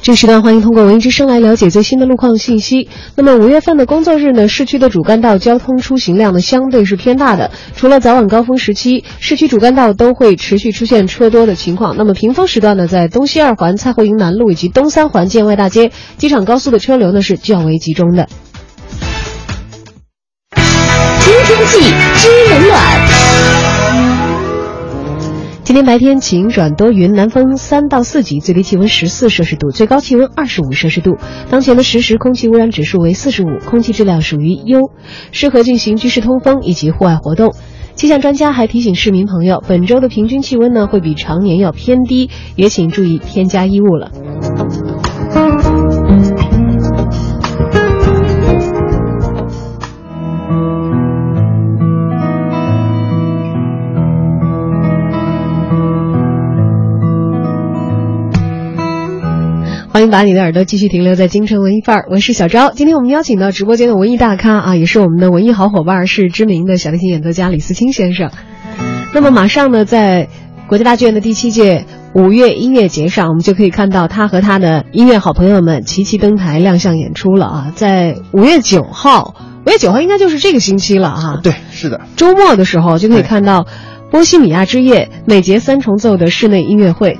[0.00, 2.88] 这时段欢迎通过文艺之声来了解最新的路况信息。
[3.14, 11.94] 那么五月份的工作日呢，市区的主干道交通出行量呢相对是偏大的，除了早晚高峰时期，市区主干道都会持续出现车多的情况。
[11.98, 18.28] 那么平峰时段呢，在东西二环、蔡慧营南路以及东三环建外大街、机场高速的车流呢是较为集中的。
[21.42, 21.80] 天气
[22.16, 22.78] 知冷暖。
[25.64, 31.16] 今天白天晴转多云，南风三到四级，最低气温十四摄氏度，最高气温二十五摄氏度。
[31.50, 34.90] 当前的实时空气污染指数为四十五，空气质量属于优，
[35.32, 37.54] 适合进行居室通风以及户外活动。
[37.94, 44.10] 气象专家还提醒市民朋友，本周的平均气温呢会比常年要偏低，也请注意添加衣物了。
[59.94, 62.72] 欢迎把你的耳朵继续停留在京城文艺范儿，我是小昭。
[62.72, 68.32] 今天我们邀请到直播间的文艺大咖啊，也是我们的文艺好伙伴，是知名的小提琴演奏家李思清先生。
[69.12, 70.26] 那么马上呢，在
[70.66, 77.72] 国家大剧院的第七届五月音乐节上，我们就可以看到他和他的音乐好朋友们齐齐登台亮相演出了啊！
[77.76, 81.40] 在五月九号，五月九号应该就是这个星期了啊。
[81.40, 83.60] 对，是的，周末的时候就可以看到
[84.10, 87.16] 《波西米亚之夜》美节三重奏的室内音乐会。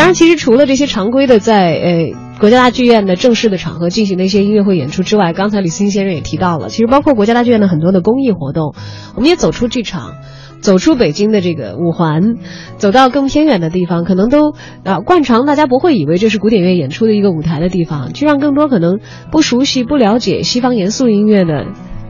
[0.00, 8.74] 当然，其实除了这些常规的在呃国家大剧院的正式的场合进行的一些音乐会演出之外，刚才李思清先生也提到了，其实包括国家大剧院的很多的公益活动，
[9.14, 10.14] 我们也走出剧场。
[10.62, 12.36] 走出北京的这个五环，
[12.76, 21.66] 走到更偏远的地方，可能都啊惯常，大家不会以为这是古典乐演出的一个舞台的地方，去让更多可能不熟悉、不了解西方严肃音乐的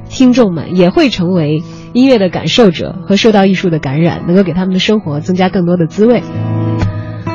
[0.09, 6.23] 听众们，也会成为音乐的感受者和受到艺术的感染，能够给他们的生活增加更多的滋味。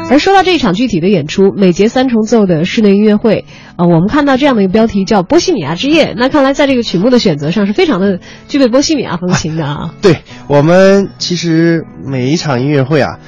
[0.07, 9.95] 而说到这一场具体的演出，每节三重奏的室内音乐会，啊、我们看到这样的一个标题叫《波西米亚之夜》，那看来在这个曲目的选择上是非常的具备波西米亚风情的啊。
[10.01, 13.19] 对我们其实每一场音乐会啊，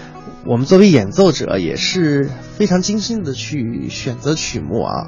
[0.46, 5.08] 我们作为演奏者也是非常精心的去选择曲目啊，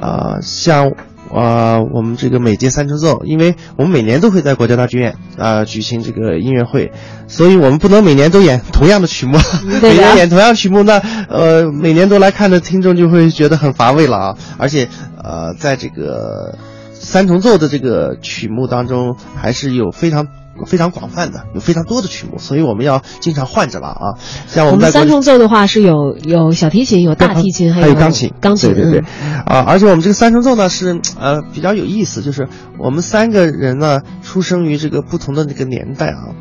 [0.00, 0.92] 啊、像
[1.32, 6.92] 啊、我们这个每届三重奏，因为我们每年都会在国家大剧院啊、举行这个音乐会，
[7.28, 9.38] 所以我们不能每年都演同样的曲目，
[9.80, 14.88] 每年演同样曲目，那呃每年都来看的听众就会觉得很乏味了啊，而且
[15.22, 16.58] 呃在这个
[16.92, 20.26] 三重奏的这个曲目当中，还是有非常。
[20.66, 24.18] 非常广泛的，有非常多的曲目，所以我们要经常换着了啊。
[24.46, 36.34] 像我我们三重奏的话是有有小提琴、有大提琴，还有钢琴，钢琴对对对嗯，啊，而且我们这个三重奏呢是呃比较有意思，就是我们三个人呢出生于这个不同的那个年代啊，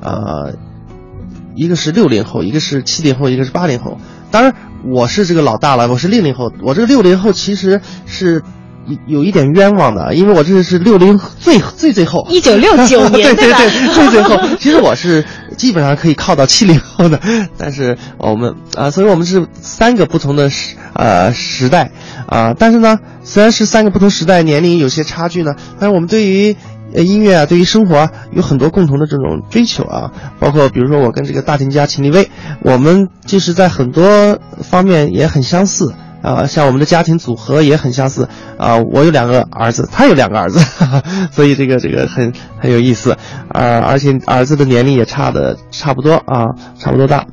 [0.00, 0.54] 呃，
[1.54, 3.98] 一个是六零后，一个是七零后，一个是八零后。
[4.30, 8.42] 当然我是这个老大了，我是六零后，我这个六零后其实是。
[8.86, 14.38] 有有一点冤枉的，因为我这是六零最最最后，一九六九 年对对对，最最后。
[14.58, 15.24] 其实我是
[15.56, 17.20] 基本上可以靠到七零后的，
[17.58, 21.90] 但是我们啊、所以我们是三个不同的时呃时代
[22.26, 26.56] 啊、但是呢，虽然是三个不同时代，年龄有些差距呢，但是我们对于
[26.94, 32.30] 呃音乐啊，对于生活啊有很多共同的这种追求啊，包括比如说我跟这个大提琴家秦立威，
[32.62, 35.94] 我们就是在很多方面也很相似。
[36.26, 40.58] 啊，像我们的家庭组合也很相似啊，我有两个儿子，他有两个儿子，
[41.30, 43.12] 所以这个这个很很有意思，
[43.46, 46.46] 啊，而且儿子的年龄也差的差不多啊，
[46.80, 47.26] 差不多大，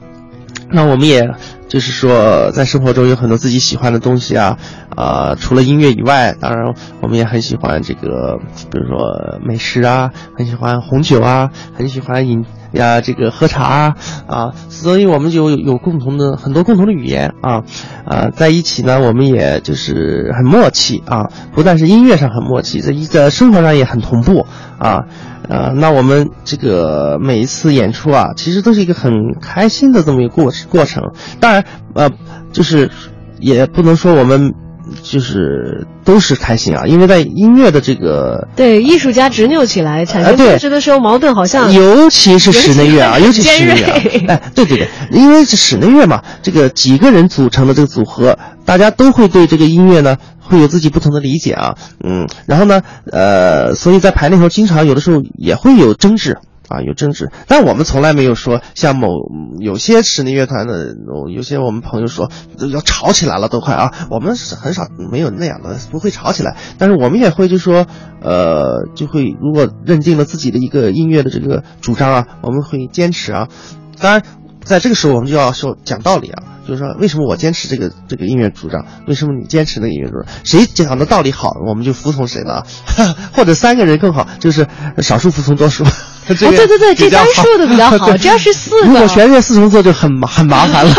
[0.69, 1.27] 那我们也
[1.67, 4.60] 就是说在生活中有很多自己喜欢的东西啊，
[4.95, 8.38] 啊，除了音乐以外，当然我们也很喜欢这个，
[8.69, 12.45] 比如说美食啊，很喜欢红酒啊，很喜欢饮。
[12.73, 13.95] 呀，这个喝茶
[14.27, 17.63] 啊，所以我们就有共同的很多共同的语言啊，
[18.05, 24.45] 啊，在一起呢，我们也就是很默契啊，不但是音乐上很默契，在一个生活上也很同步
[24.79, 25.05] 啊，
[25.47, 32.09] 呃，那我们这个每一次演出啊，其实都是一个很开心的这么一个过过程，当然，呃，
[32.51, 32.89] 就是
[33.39, 34.53] 也不能说我们。
[35.01, 56.38] 就是都是开心啊，因为在音乐的这个对艺术家执拗起来产生争执的时候，矛盾好像尤其是室内乐啊，尤其是室内乐，哎，对对对，因为是室内乐嘛，这个几个人组成的这个组合，大家都会对这个音乐呢会有自己不同的理解啊，嗯，然后呢，呃，所以在排练时候经常有的时候也会有争执。
[56.67, 59.10] 啊，有争执，但我们从来没有说像某
[59.60, 60.95] 有些室内乐团的，
[61.34, 62.32] 有些我们朋友说
[62.71, 66.56] 要吵起来了都快啊，我们是很少没有那样的，不会吵起来。
[66.78, 67.86] 但是我们也会就说，
[68.21, 73.47] 呃，就会如果认定了自己的一个音乐的这个主张啊，我们会坚持啊。
[73.99, 74.23] 当然，
[74.63, 76.43] 在这个时候我们就要说讲道理啊。
[76.65, 78.86] 就是说，为什么我坚持这个这个音乐主张？
[79.06, 80.34] 为什么你坚持那个音乐主张？
[80.45, 82.65] 谁讲的道理好，我们就服从谁了。
[83.36, 84.65] 或者三个人更好，就是
[84.99, 85.84] 少数服从多数。
[86.27, 86.36] 对
[86.67, 88.15] 对对，这单数的比较好。
[88.17, 90.95] 只要是四个，如果全是四重奏就很很麻烦了。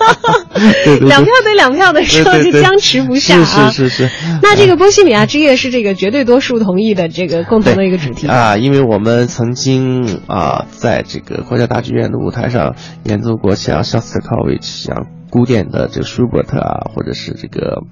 [1.02, 3.70] 两票对两票的时候就僵持不下啊。
[3.70, 4.10] 是是是。
[4.42, 14.78] 那这个《波西米亚之夜》是这个绝对多数同意的这个共同的一个主题啊，因为我们曾经啊，在这个国家大剧院的舞台上演奏过像肖斯塔科维奇。
[14.88, 17.82] 像古典的这个舒伯特啊，或者是这个，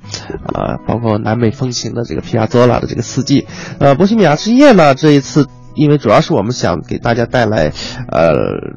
[0.55, 3.47] 啊，包括南美风情的这个皮亚佐拉的这个四季，
[3.79, 7.73] 呃，波西米亚之夜呢，这一次因为主要是我们想给大家带来，
[8.11, 8.33] 呃，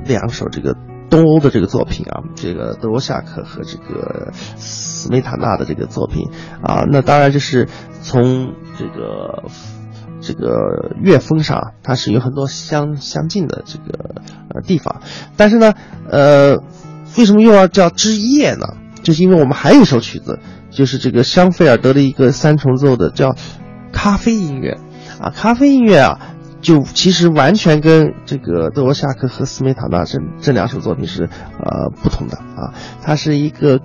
[0.05, 0.75] 两首这个
[1.09, 6.27] 东欧的这个作品啊，这个德沃夏克和这个斯梅塔纳的这个作品
[6.61, 7.67] 啊，那当然就是
[8.01, 9.45] 从这个
[10.21, 14.21] 这个乐风上，它是有很多相相近的这个
[14.53, 15.01] 呃地方，
[15.37, 15.73] 但是呢，
[16.09, 16.57] 呃。
[17.17, 18.67] 为什么又要叫之夜呢？
[19.01, 23.35] 就是因为我们还有一首曲子，就是这个香菲尔德的一个三重奏的叫
[23.91, 24.77] 咖啡音乐，
[25.19, 26.19] 啊，咖啡音乐啊，
[26.61, 33.79] 就其实完全跟这个德沃夏克和斯梅塔纳这这两首作品是呃不同的啊，它是一个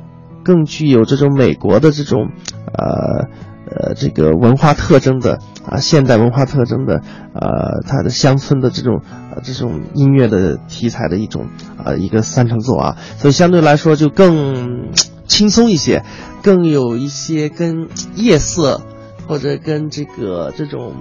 [0.44, 2.30] 更具有这种美国的这种
[2.66, 3.28] 呃。
[3.66, 7.00] 呃，这个文化特征的啊，现代文化特征的，
[7.32, 9.00] 呃，它的乡村的这种
[9.34, 11.46] 呃这种音乐的题材的一种
[11.82, 14.92] 啊一个三重奏啊，所以相对来说就更
[15.26, 16.04] 轻松一些，
[16.42, 18.82] 更有一些跟夜色
[19.26, 20.92] 或者跟这个这种。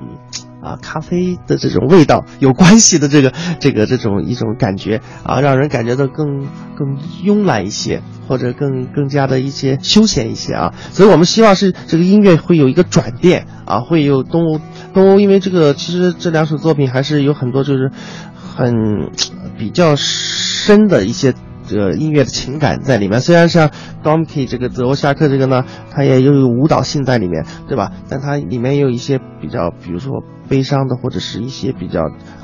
[0.63, 10.73] 啊，咖啡的这种味道有关系的这个这个这种一种感觉啊，让人感觉到更更慵懒一些，或者更更加的一些休闲一些啊。
[10.91, 14.61] 所以我们希望是这个音乐会有一个转变啊，会有东欧
[14.93, 17.91] 东欧，因为这个其实这两首作品还是有很多就是
[18.35, 19.11] 很
[19.57, 21.33] 比较深的一些。
[21.65, 23.71] 这个音乐的情感在里面，虽然像
[24.03, 27.93] Domke 这个泽沃夏克这个呢，它也有舞蹈性在里面，对吧？
[28.09, 32.01] 但它里面也有一些比较，比如说悲伤的，或者是一些比较，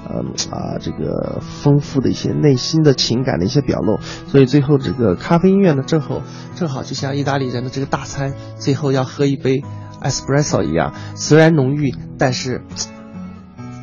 [0.08, 4.00] 呃啊，这个丰富的一些内心的情感的一些表露。
[4.28, 6.22] 所以最后这个咖啡音乐呢，正好
[6.56, 9.64] 正好就像意大利人的这个大餐，最后要喝一杯
[10.02, 12.64] espresso 一样，虽然浓郁，但是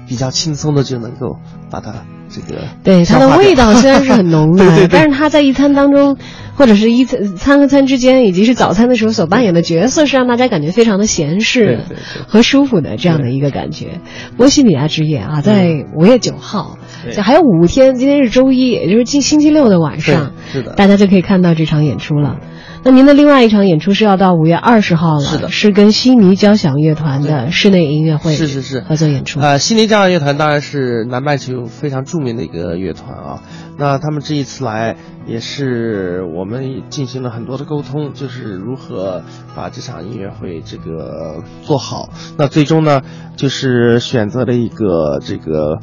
[0.09, 1.37] 比较轻松的就能够
[1.70, 1.92] 把它。
[2.29, 6.18] 这个对它的味道虽然是很浓的， 但是它在一餐当中，
[6.57, 11.81] 或者是一餐餐和餐之间，以及是早餐的时候所扮演的角色，是让大家感觉非常的闲适
[12.27, 14.01] 和舒服的这样的一个感觉。
[14.37, 16.79] 波西米亚之夜啊，在五月九号，
[17.23, 22.39] 还有五天，今天是周一，也就是星星期六的晚上，是的，大家就可以看到这场演出了。
[22.85, 29.41] 那您的另外一场演出是要到五月二十号了，是的，是跟悉尼交响乐团的室内音乐会，是是是合作演出。
[29.41, 33.43] 呃，悉尼交响乐团当然是南半球非常著名的一个乐团啊。
[33.79, 34.97] 那他们这一次来，
[35.27, 39.22] 也是我们进行了很多的沟通，就是如何
[39.55, 42.09] 把这场音乐会这个做好。
[42.39, 43.03] 那最终呢，
[43.37, 45.79] 就是选择了一个这个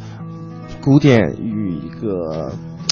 [0.82, 2.52] 古典与一个。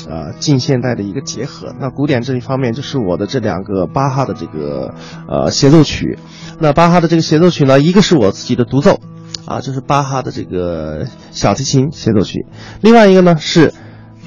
[0.10, 1.76] 啊，近现代的一个结合。
[1.80, 4.95] 那古典这一方面，就是我的这两个巴哈的这个
[5.28, 6.18] 呃协奏曲。
[6.60, 8.99] 那巴哈的这个协奏曲呢，一个是我自己的独奏，
[9.45, 12.47] 啊，就是巴哈的这个小提琴协奏曲。
[12.82, 13.74] 另外一个呢是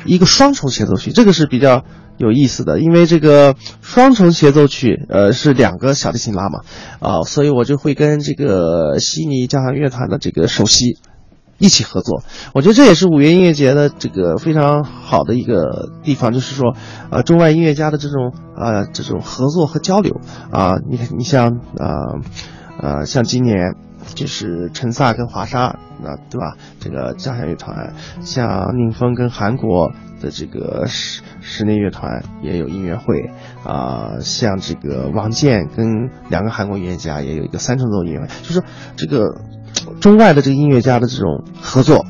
[0.05, 1.85] 一个双重协奏曲，这个是比较
[2.17, 6.61] 有意思的，因为这个双重协奏曲，呃，是两个小提琴拉嘛，
[7.01, 10.99] 啊，所以我就会跟这个悉尼交响乐团的这个首席。
[11.57, 16.75] 一起合作，我觉得这也是五月音乐节的这个非常好的一个地方，就是说，
[17.11, 22.19] 呃，中外音乐家的这种呃这种合作和交流啊，你看，你像呃
[22.83, 23.77] 呃像今年
[24.17, 26.57] 就是陈萨跟华沙，那对吧？
[26.79, 29.91] 这个交响乐团，像宁峰跟韩国
[30.21, 33.31] 的这个室室内乐团也有音乐会
[33.65, 38.63] 啊，像这个王健跟两个韩国音乐家也有一个三重奏音乐会，就是
[38.97, 39.35] 这个。
[40.01, 42.07] 中外的这个音乐家的这种合作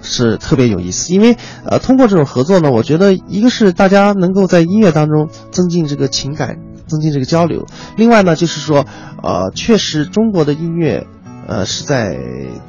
[0.00, 7.66] 是特别有意思，因为呃，通过这种合作呢，我觉得一个是大家能够在音乐当中增进这个情感，增进这个交流；
[7.96, 8.86] 另外呢，就是说，
[9.22, 11.06] 呃，确实中国的音乐，
[11.46, 12.16] 呃，是在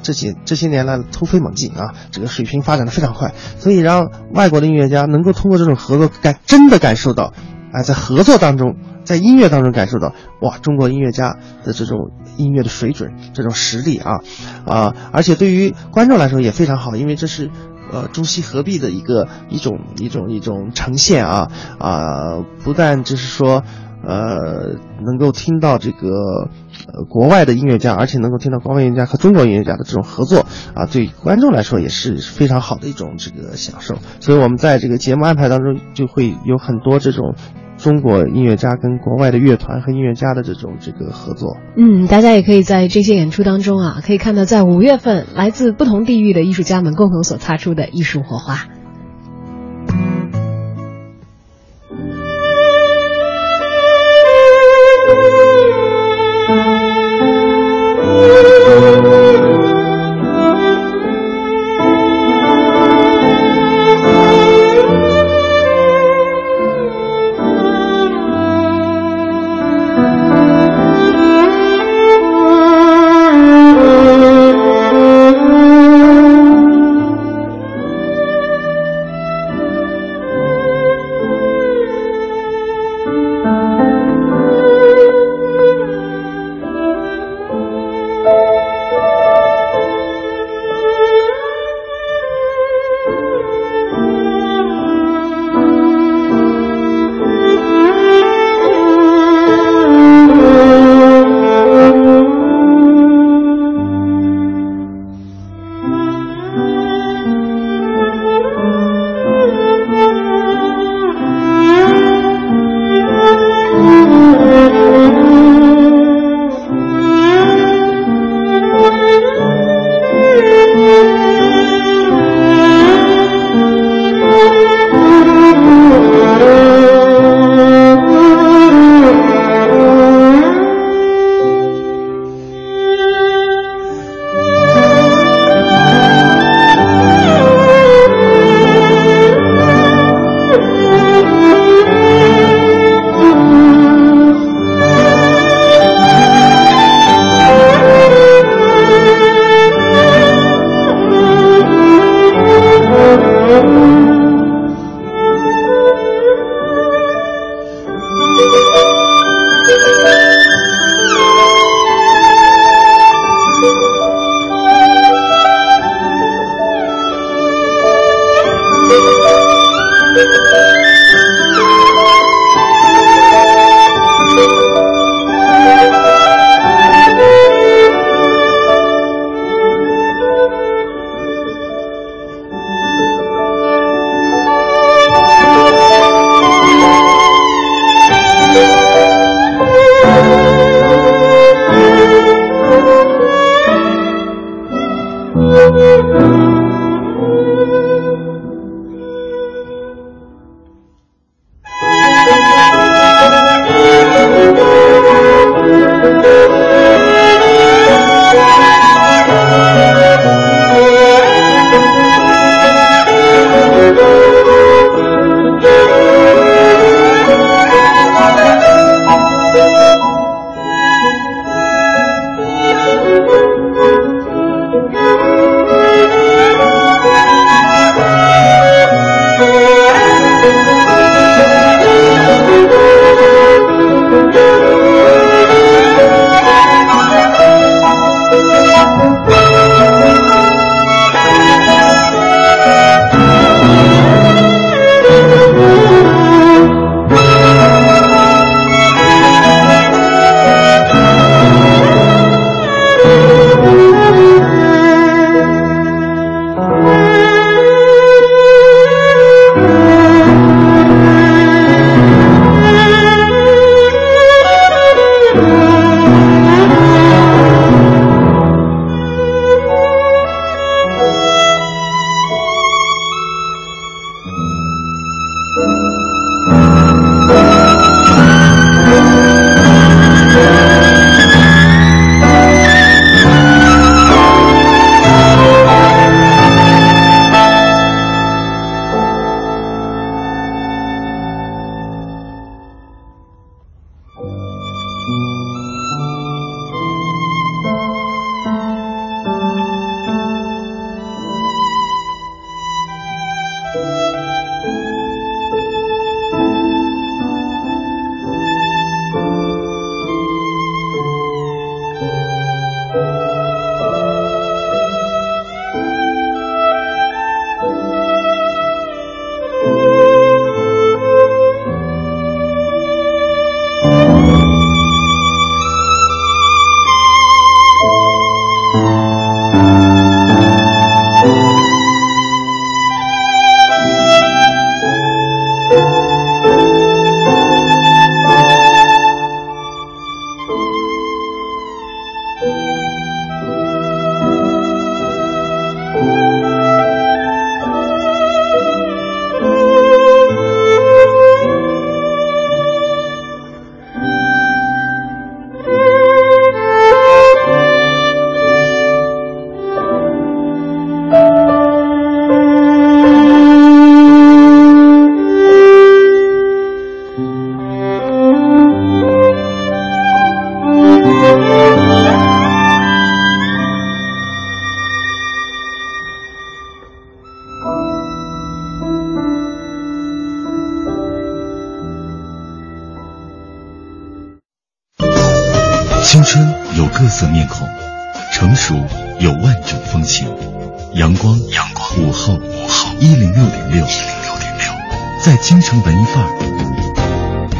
[0.02, 7.32] 这几这些年来突飞猛进啊，这个水平发展的非常快，所以让外国的音乐家能够通过这种合作感真的感受到，
[7.72, 8.76] 啊，在合作当中。
[9.04, 14.20] 在音乐当中感受到，哇，中国音乐家的这种音乐的水准，这种实力啊，
[14.64, 17.50] 啊，而且对于观众来说也非常好，因为这是，
[17.92, 23.62] 呃，中西合璧的一个一种一种一种呈现啊，啊，不但就是说，
[24.06, 26.48] 呃，能够听到这个，
[26.92, 33.96] 呃，国外的音乐家，而且能够听到国外音乐家和中国音乐家的这种合作啊，对观众来说也是非常好的一种这个享受。
[34.20, 37.34] 所以我们在这个节目安排当中就会有很多这种。
[37.76, 48.68] 中国音乐家跟国外的乐团和音乐家的这种这个合作，嗯，大家也可以在这些演出当中啊，可以看到在五月份来自不同地域的艺术家们共同所擦出的艺术火花。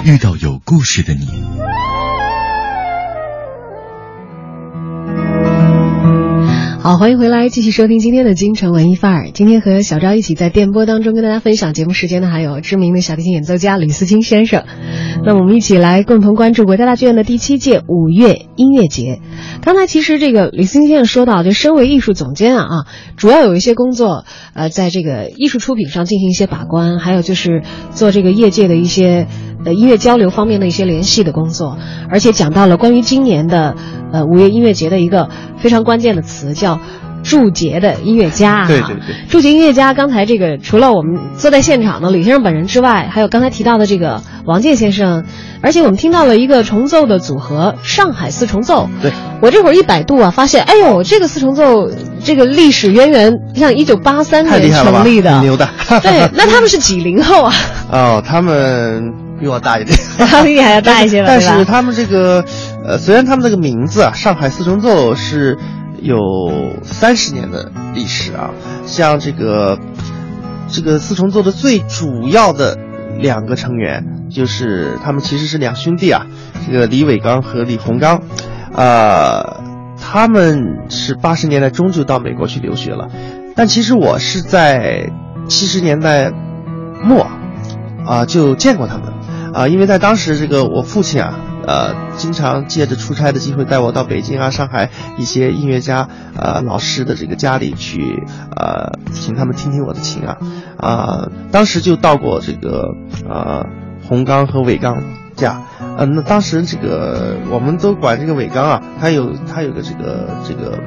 [0.05, 1.26] 遇到有故事的你。
[6.82, 9.30] 好，欢迎回来，继续收听今天的京城文艺范儿。
[9.32, 14.66] 今天和小昭一起在电波当中跟大家分享节目时间的，还有知名的小提琴演奏家吕思清先生。
[15.27, 19.20] 那我们一起来共同关注国家大剧院的第七届五月音乐节。
[19.62, 27.62] 刚才其实这个李思清先生说到，就身为艺术总监啊啊，主要有一些工作，呃，在这个艺术出品上进行一些把关，还有就是
[27.93, 29.27] 做这个业界的一些
[29.64, 31.79] 呃音乐交流方面的一些联系的工作，
[32.11, 33.77] 而且讲到了关于今年的
[34.12, 36.81] 呃五月音乐节的一个非常关键的词叫。
[37.25, 39.95] 驻节的音乐家，对对对，驻节音乐家。
[39.95, 45.25] 刚才这个除了我们坐在现场的李先生本人之外，还有刚才提到的这个王健先生，
[45.62, 48.91] 而且我们听到了一个重奏的组合——上海四重奏。
[49.01, 49.11] 对，
[49.41, 51.89] 我这会儿一百度啊，发现，哎呦，这个四重奏
[52.22, 55.66] 这个历史渊源像一九八三年成立的，牛的。
[56.03, 57.53] 对，那他们是几零后啊？
[57.91, 59.11] 哦，他们
[59.41, 59.99] 比我大一点，
[60.45, 61.29] 比你还要大一些吧？
[61.29, 62.45] 但是他们这个，
[62.87, 65.57] 呃，虽然他们这个名字啊，上海四重奏是。
[66.05, 68.50] 有三十年的历史啊，
[68.84, 69.78] 像这个
[70.68, 72.76] 这个四重奏的最主要的
[73.18, 76.26] 两个成员，就是他们其实是两兄弟啊，
[76.66, 78.20] 这个李伟刚和李洪刚，
[78.74, 79.62] 呃，
[79.98, 83.09] 他们是八十年代中就到美国去留学了，
[83.57, 85.11] 但其实我是在
[85.48, 86.30] 七十年代
[87.02, 87.26] 末
[88.07, 89.05] 啊就见过他们。
[89.55, 91.38] 啊，因为在当时这个我父亲啊。
[91.66, 98.22] 呃，经常借着出差的机会带我到北京啊、上海一些音乐家、呃老师的这个家里去，
[98.56, 100.38] 呃，请他们听听我的琴啊，
[100.78, 102.94] 啊，当时就到过这个
[103.28, 103.66] 呃
[104.06, 105.02] 红钢和伟钢
[105.36, 105.62] 家，
[105.98, 110.78] 嗯，那当时这个我们都管这个伟钢啊，他有他有个这个这个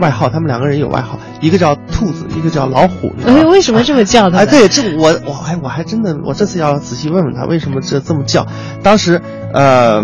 [0.00, 3.12] 外号，他们两个人有外号，一个叫兔子，一个叫老虎。
[3.26, 4.38] 哎，为什么这么叫他？
[4.38, 8.46] 哎，对，这我我还我还真的，我这次要仔细问问他为什么这这么叫，
[8.82, 9.20] 当时。
[9.52, 10.00] 呃，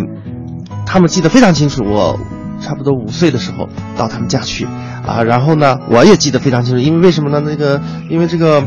[0.85, 2.19] 他们记得非常清楚，我
[2.61, 4.67] 差不多五岁的时候到他们家去，
[5.07, 7.41] 啊，然后呢，我也记得非常清楚，因为为什么呢？
[7.47, 7.81] 那个，
[8.11, 8.61] 因为这个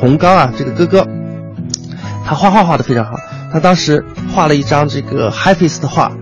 [0.00, 1.04] 洪刚啊，这个哥哥，
[2.24, 3.18] 他画画画的非常好，
[3.52, 6.12] 他当时画了一张这个 Happy's 的画，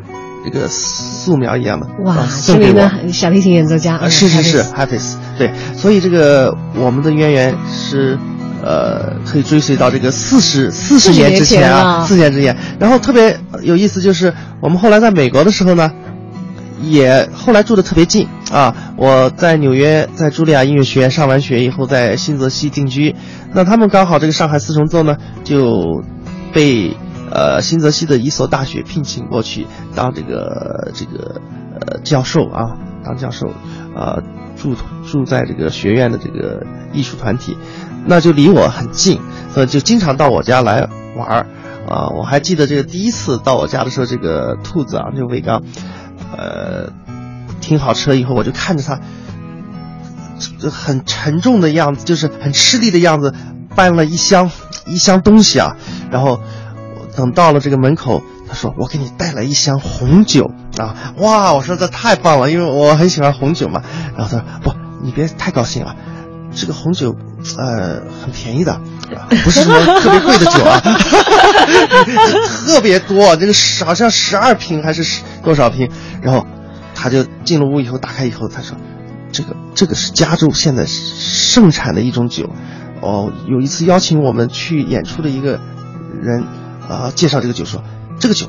[0.45, 8.19] 这个素描一样的，哇，知名的小提琴演奏家，是是是 Happy's，对，所以这个我们的渊源是。
[8.63, 12.55] 呃，可以追随到这个四十四十年之前啊，四十年之前。
[12.79, 15.91] 然后特别有意思，就是我们后来在美国的时候呢，
[16.83, 18.77] 也后来住的特别近啊。
[18.99, 23.17] 我在纽约，在茱莉亚音乐学院上完学以后，在新泽西定居。
[23.55, 26.03] 那他们刚好这个上海四重奏呢，就
[26.53, 26.95] 被
[27.31, 31.41] 呃新泽西的一所大学聘请过去当这个这个
[31.81, 33.49] 呃教授啊，当教授，
[33.95, 34.23] 呃
[34.57, 34.75] 住
[35.07, 37.57] 住在这个学院的这个艺术团体。
[38.07, 39.21] 那就离我很近，
[39.53, 41.47] 所以就经常到我家来玩儿，
[41.87, 45.63] 啊，我还记得这个第一次到我家的时候，这个兔子啊，就伟刚，
[46.35, 46.91] 呃，
[47.61, 48.99] 停好车以后，我就看着他，
[50.71, 53.35] 很沉重的样子，就是很吃力的样子，
[53.77, 54.51] 搬了一箱
[54.87, 55.77] 一箱东西啊，
[56.11, 56.41] 然后
[57.17, 63.83] 等到了这个门口，他说：“我给你带来一箱红酒啊！”哇，我说这太棒了，因为我很喜欢红酒嘛。
[64.17, 65.97] 然后他说：“不，你别太高兴了。”
[66.53, 67.15] 这个红酒，
[67.59, 68.81] 呃，很便宜的，
[69.45, 70.81] 不是什么特别贵的酒啊，
[72.67, 73.53] 特别多，这个
[73.85, 75.89] 好像十二瓶还是多少瓶，
[76.21, 76.45] 然后
[76.93, 78.77] 他就进了屋以后，打开以后，他说，
[79.31, 82.51] 这个这个是加州现在盛产的一种酒，
[83.01, 85.61] 哦，有一次邀请我们去演出的一个
[86.21, 86.45] 人，
[86.91, 87.83] 啊，介绍这个酒说，
[88.19, 88.47] 这个酒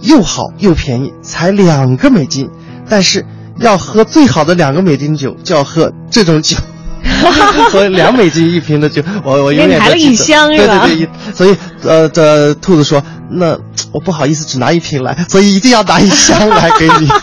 [0.00, 2.48] 又好又便宜，才两个美金，
[2.88, 3.26] 但是。
[3.58, 6.56] 要喝最好的两个美金酒，就要喝这种酒，
[7.70, 10.48] 所以两美金一瓶的酒，我我永远都记得。
[10.48, 13.58] 对对对，所以呃，这兔子说，那
[13.92, 17.08] 我不好意思只拿一瓶来，所以一定要拿一箱来给你。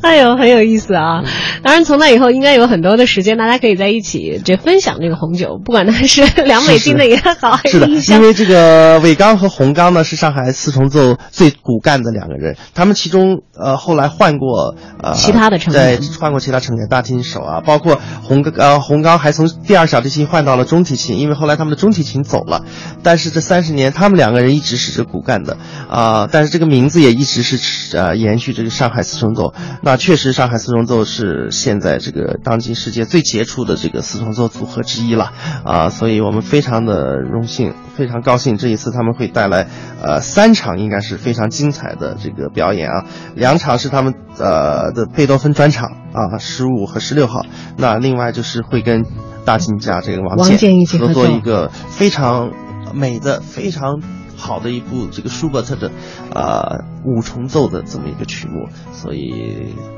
[0.00, 1.22] 哎呦，很有意思啊！
[1.62, 8.16] 当然，从那以后应该有很多的时间，大家可以在一起这分享这个红酒，不管它是 两美金的也好，还是一箱。
[8.16, 22.64] 因为这个伟刚和洪刚呢，是上海四重奏最骨干的两个人，他们其中呃后来换过呃其他的成员，对换过其他成员，大提琴手啊，包括洪刚呃洪刚还从第二小提琴换到了中提琴，因为后来他们的中提琴走了。
[23.02, 29.52] 但是这三十年，他他们两个人一直是这骨干的啊，但是这个名字也一直是呃延续这个上海四重奏。
[29.82, 39.68] 那确实，上海四重奏是现在这个当今世界最杰出的这个四重奏组合之一了啊，所以我们非常的荣幸，非常高兴这一次他们会带来
[40.00, 43.04] 呃三场应该是非常精彩的这个表演啊，
[43.34, 47.42] 两场是他们呃的贝多芬专场啊，十五和十六号，
[47.76, 49.04] 那另外就是会跟
[49.44, 50.58] 大金家这个王健
[50.98, 52.50] 合作一个非常。
[52.94, 54.00] 美的非常
[54.36, 55.90] 好的一部这个舒伯特的，
[56.34, 59.32] 呃五重奏的这么一个曲目，所以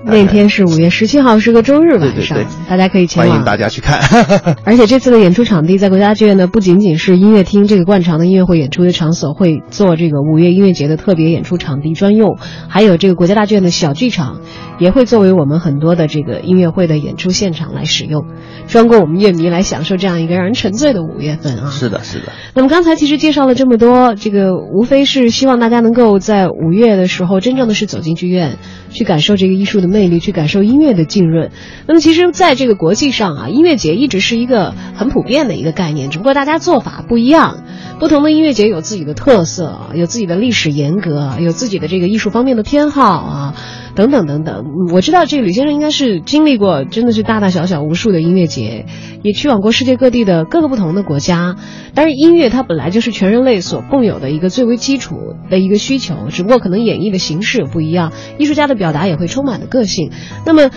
[0.04, 2.38] 那天是五月十七号，是个周日晚上，
[2.68, 4.00] 大家可以前往，欢迎大家去看。
[4.64, 12.38] 而且这次的演出场地在国家剧院呢，不仅仅是音乐厅这个惯常的音乐会演出的场所，会做这个五月音乐节的特别演出场地专用，
[12.68, 14.40] 还有这个国家大剧院的小剧场。
[14.80, 18.26] 也会作为我们很多的这个音乐会的演出现场来使用，
[18.66, 21.70] 专供我们乐迷来享受这样一个让人沉醉的五月份啊！
[21.70, 22.32] 是的，是的。
[22.54, 28.56] 那么刚才其实介绍了这么多，这个无非是希望大家能够在五月的时候真正的是走进剧院，
[28.88, 31.50] 去感受这个艺术的魅力，去感受音乐的浸润。
[31.86, 37.64] 那么其实在这个国际上啊，音乐节一直是一个很普遍的一个概念，只不过大家做法不一样。
[37.98, 43.54] 不同的音乐节有自己的特色，有自己的历史严格，有自己的这个艺术方面的偏好啊。
[43.92, 48.86] 等等等等，我知道这个吕先生应该是经历过，真的是大大小小无数的音乐节，
[49.22, 51.56] 也去往过世界各地的各个不同的国家。
[51.94, 60.10] 但是音乐它本来就是全人类所共有的一个最为基础的一个需求，只不过可能演绎的形式不一样，艺术家的表达也会充满了个性。
[60.46, 60.70] 那么。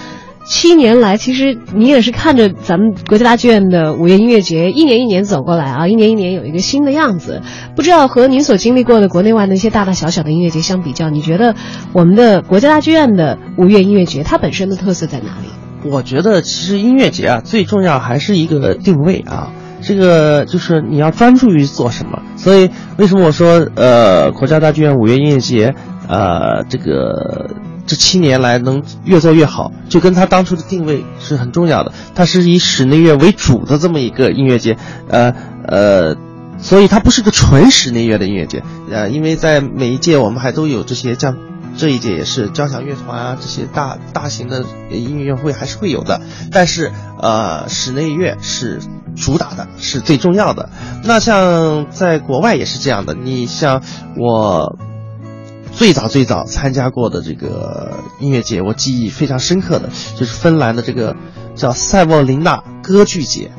[0.45, 7.41] 七年来，其实你也是看着咱们国家大剧院的五月音乐节一年一年走过来啊，一年一年有一个新的样子。
[7.77, 11.55] 不知道和您所经历过的国内外那些大大小小的音乐节相比较，你觉得
[11.93, 15.89] 我们的国家大剧院的五月音乐节它本身的特色在哪里？
[15.89, 22.21] 我觉得其实音乐节啊，最重要还是一个定位啊，这个就是你要专注于做什么。
[22.35, 25.73] 所以为什么我说呃，国家大剧院五月音乐节，
[26.09, 27.49] 呃，这个。
[27.85, 31.91] 这七年来能越做越好，就跟他当初的定位是很重要的。
[32.15, 34.77] 它是以室内乐为主的这么一个音乐节，
[35.09, 35.35] 呃
[35.67, 36.15] 呃，
[36.59, 38.63] 所以它不是个纯室内乐的音乐节。
[38.89, 41.35] 呃，因为在每一届我们还都有这些，像
[41.75, 46.21] 这一届也是交响乐团啊这些大大型的音乐会还是会有的。
[46.51, 48.79] 但是呃，室内乐是
[49.17, 50.69] 主打的，是最重要的。
[51.03, 53.83] 那像在国外也是这样的，你像
[54.15, 54.77] 我。
[55.75, 61.15] 最早最早参加过的这个音乐节，我记忆非常深刻的就是芬兰的这个
[61.55, 63.51] 叫塞沃林娜歌剧节。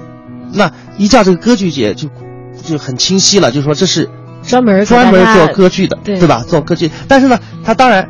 [0.53, 2.09] 那一叫这个歌剧节，就
[2.63, 4.09] 就很清晰了，就是说这是
[4.47, 6.45] 专门专门做歌剧的，对吧？
[6.47, 8.09] 做歌剧，但是呢，它当然，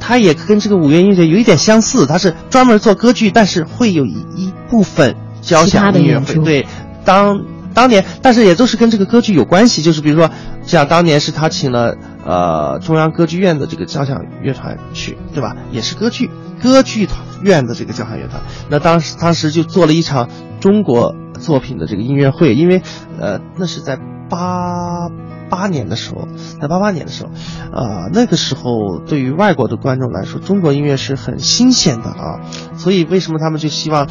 [0.00, 6.34] 它也跟这个五月音乐节有一点相似，它是专门做歌剧，但是会有一一部分交响音乐会。
[6.36, 6.66] 对，
[7.04, 10.30] 当当年，但是也都是跟这个歌剧有关系，就是比如说
[10.62, 11.96] 像当年是他请了。
[12.24, 15.56] 呃，中央歌剧院的这个交响乐团去，对吧？
[15.72, 16.30] 也是歌剧
[16.62, 18.40] 歌剧团院的这个交响乐团。
[18.70, 20.28] 那当时当时就做了一场
[20.60, 22.80] 中国作品的这个音乐会，因为
[23.18, 23.98] 呃，那是在
[24.30, 25.08] 八
[25.50, 26.28] 八年的时候，
[26.60, 27.30] 在八八年的时候，
[27.76, 32.38] 啊，那个时候对于外国的观众来说，中国音乐是很新鲜的啊。
[32.76, 34.06] 所以为什么他们就希望，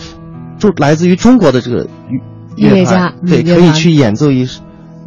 [0.59, 1.88] 就来自于中国的这个
[2.70, 4.47] 乐家对可以去演奏一。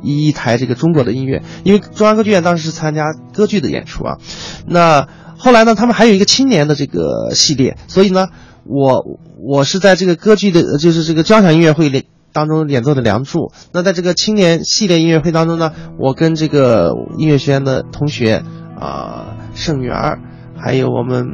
[0.07, 4.19] 一台这个中国的音乐，因为中央歌剧院当时是参加歌剧的演出啊，
[4.67, 8.27] 那后来呢，他们还有一个青年的这个系列，所以呢，
[8.67, 13.51] 我我是在这个歌剧的，就是这个交响音乐会里当中演奏的梁祝。
[13.73, 18.43] 那在这个青年系列音乐会当中呢，我跟这个音乐学院的同学
[18.79, 20.19] 啊，盛元，
[20.55, 21.25] 还有我们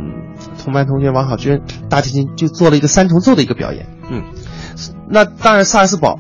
[0.63, 3.89] 同班同学王小军，大提琴就做了一个三重奏的一个表演。
[4.13, 4.23] 嗯，
[5.09, 6.19] 那当然萨尔斯堡。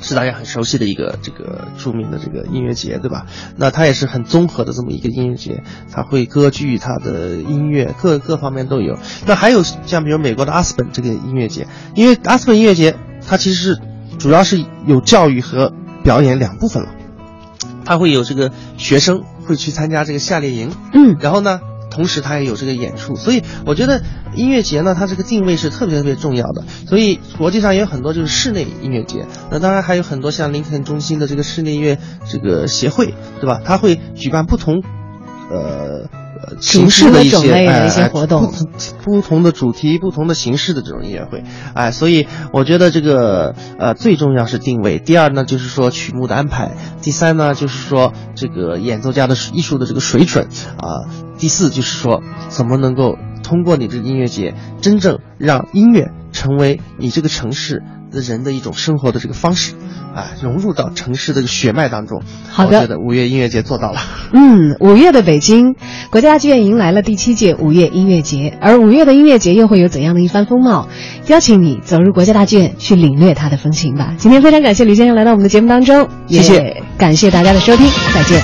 [0.00, 3.26] 是大家很熟悉的一个这个著名的这个音乐节，对吧？
[3.56, 8.96] 那它也是很综合的这么一个音乐节，它会歌剧，它的音乐各各方面都有。
[9.26, 11.66] 那还有像比如美国的阿斯本这个音乐节，
[11.96, 12.94] 因为阿斯本音乐节
[13.26, 13.80] 它其实是
[14.20, 15.72] 主要是有教育和
[16.04, 16.90] 表演两部分了，
[17.84, 21.60] 它会有这个学生会去参加这个夏令营，嗯，然后呢。
[21.90, 24.02] 同时，它也有这个演出，所以我觉得
[24.34, 26.64] 音乐节呢，它这个定位是特别特别重要的。
[26.86, 33.60] 所以国际上也有很多就是室内音乐节，那当然还有很多像林肯中心的这个室内音乐这个协会，对吧？
[33.64, 34.82] 它会举办不同，
[35.50, 36.08] 呃。
[36.60, 38.52] 形式的一些哎，活动，
[39.04, 41.44] 不同的主题、不同的形式的这种音乐会，
[41.74, 59.74] 哎，所以我觉得这个呃最重要是定位，第二呢就是说曲目的安排，第三呢就是说这个演奏家的艺术的这个水准啊，第四就是说怎么能够通过你这个音乐节真正让音乐成为你这个城市人的一种生活的这个方式，
[60.14, 62.22] 啊，融入到城市的这个血脉当中。
[62.50, 64.00] 好的我觉得五月音乐节做到了。
[64.32, 65.74] 嗯，五月的北京，
[66.10, 70.88] 国家大剧院迎来了第七届五月音乐节，而五月的音乐节又会有怎样的一番风貌？
[71.26, 74.14] 邀请你走入国家大剧院去领略它的风情吧。
[74.16, 78.42] 今天非常感谢吕先生来到我们的节目当中，谢谢也感谢大家的收听，再见。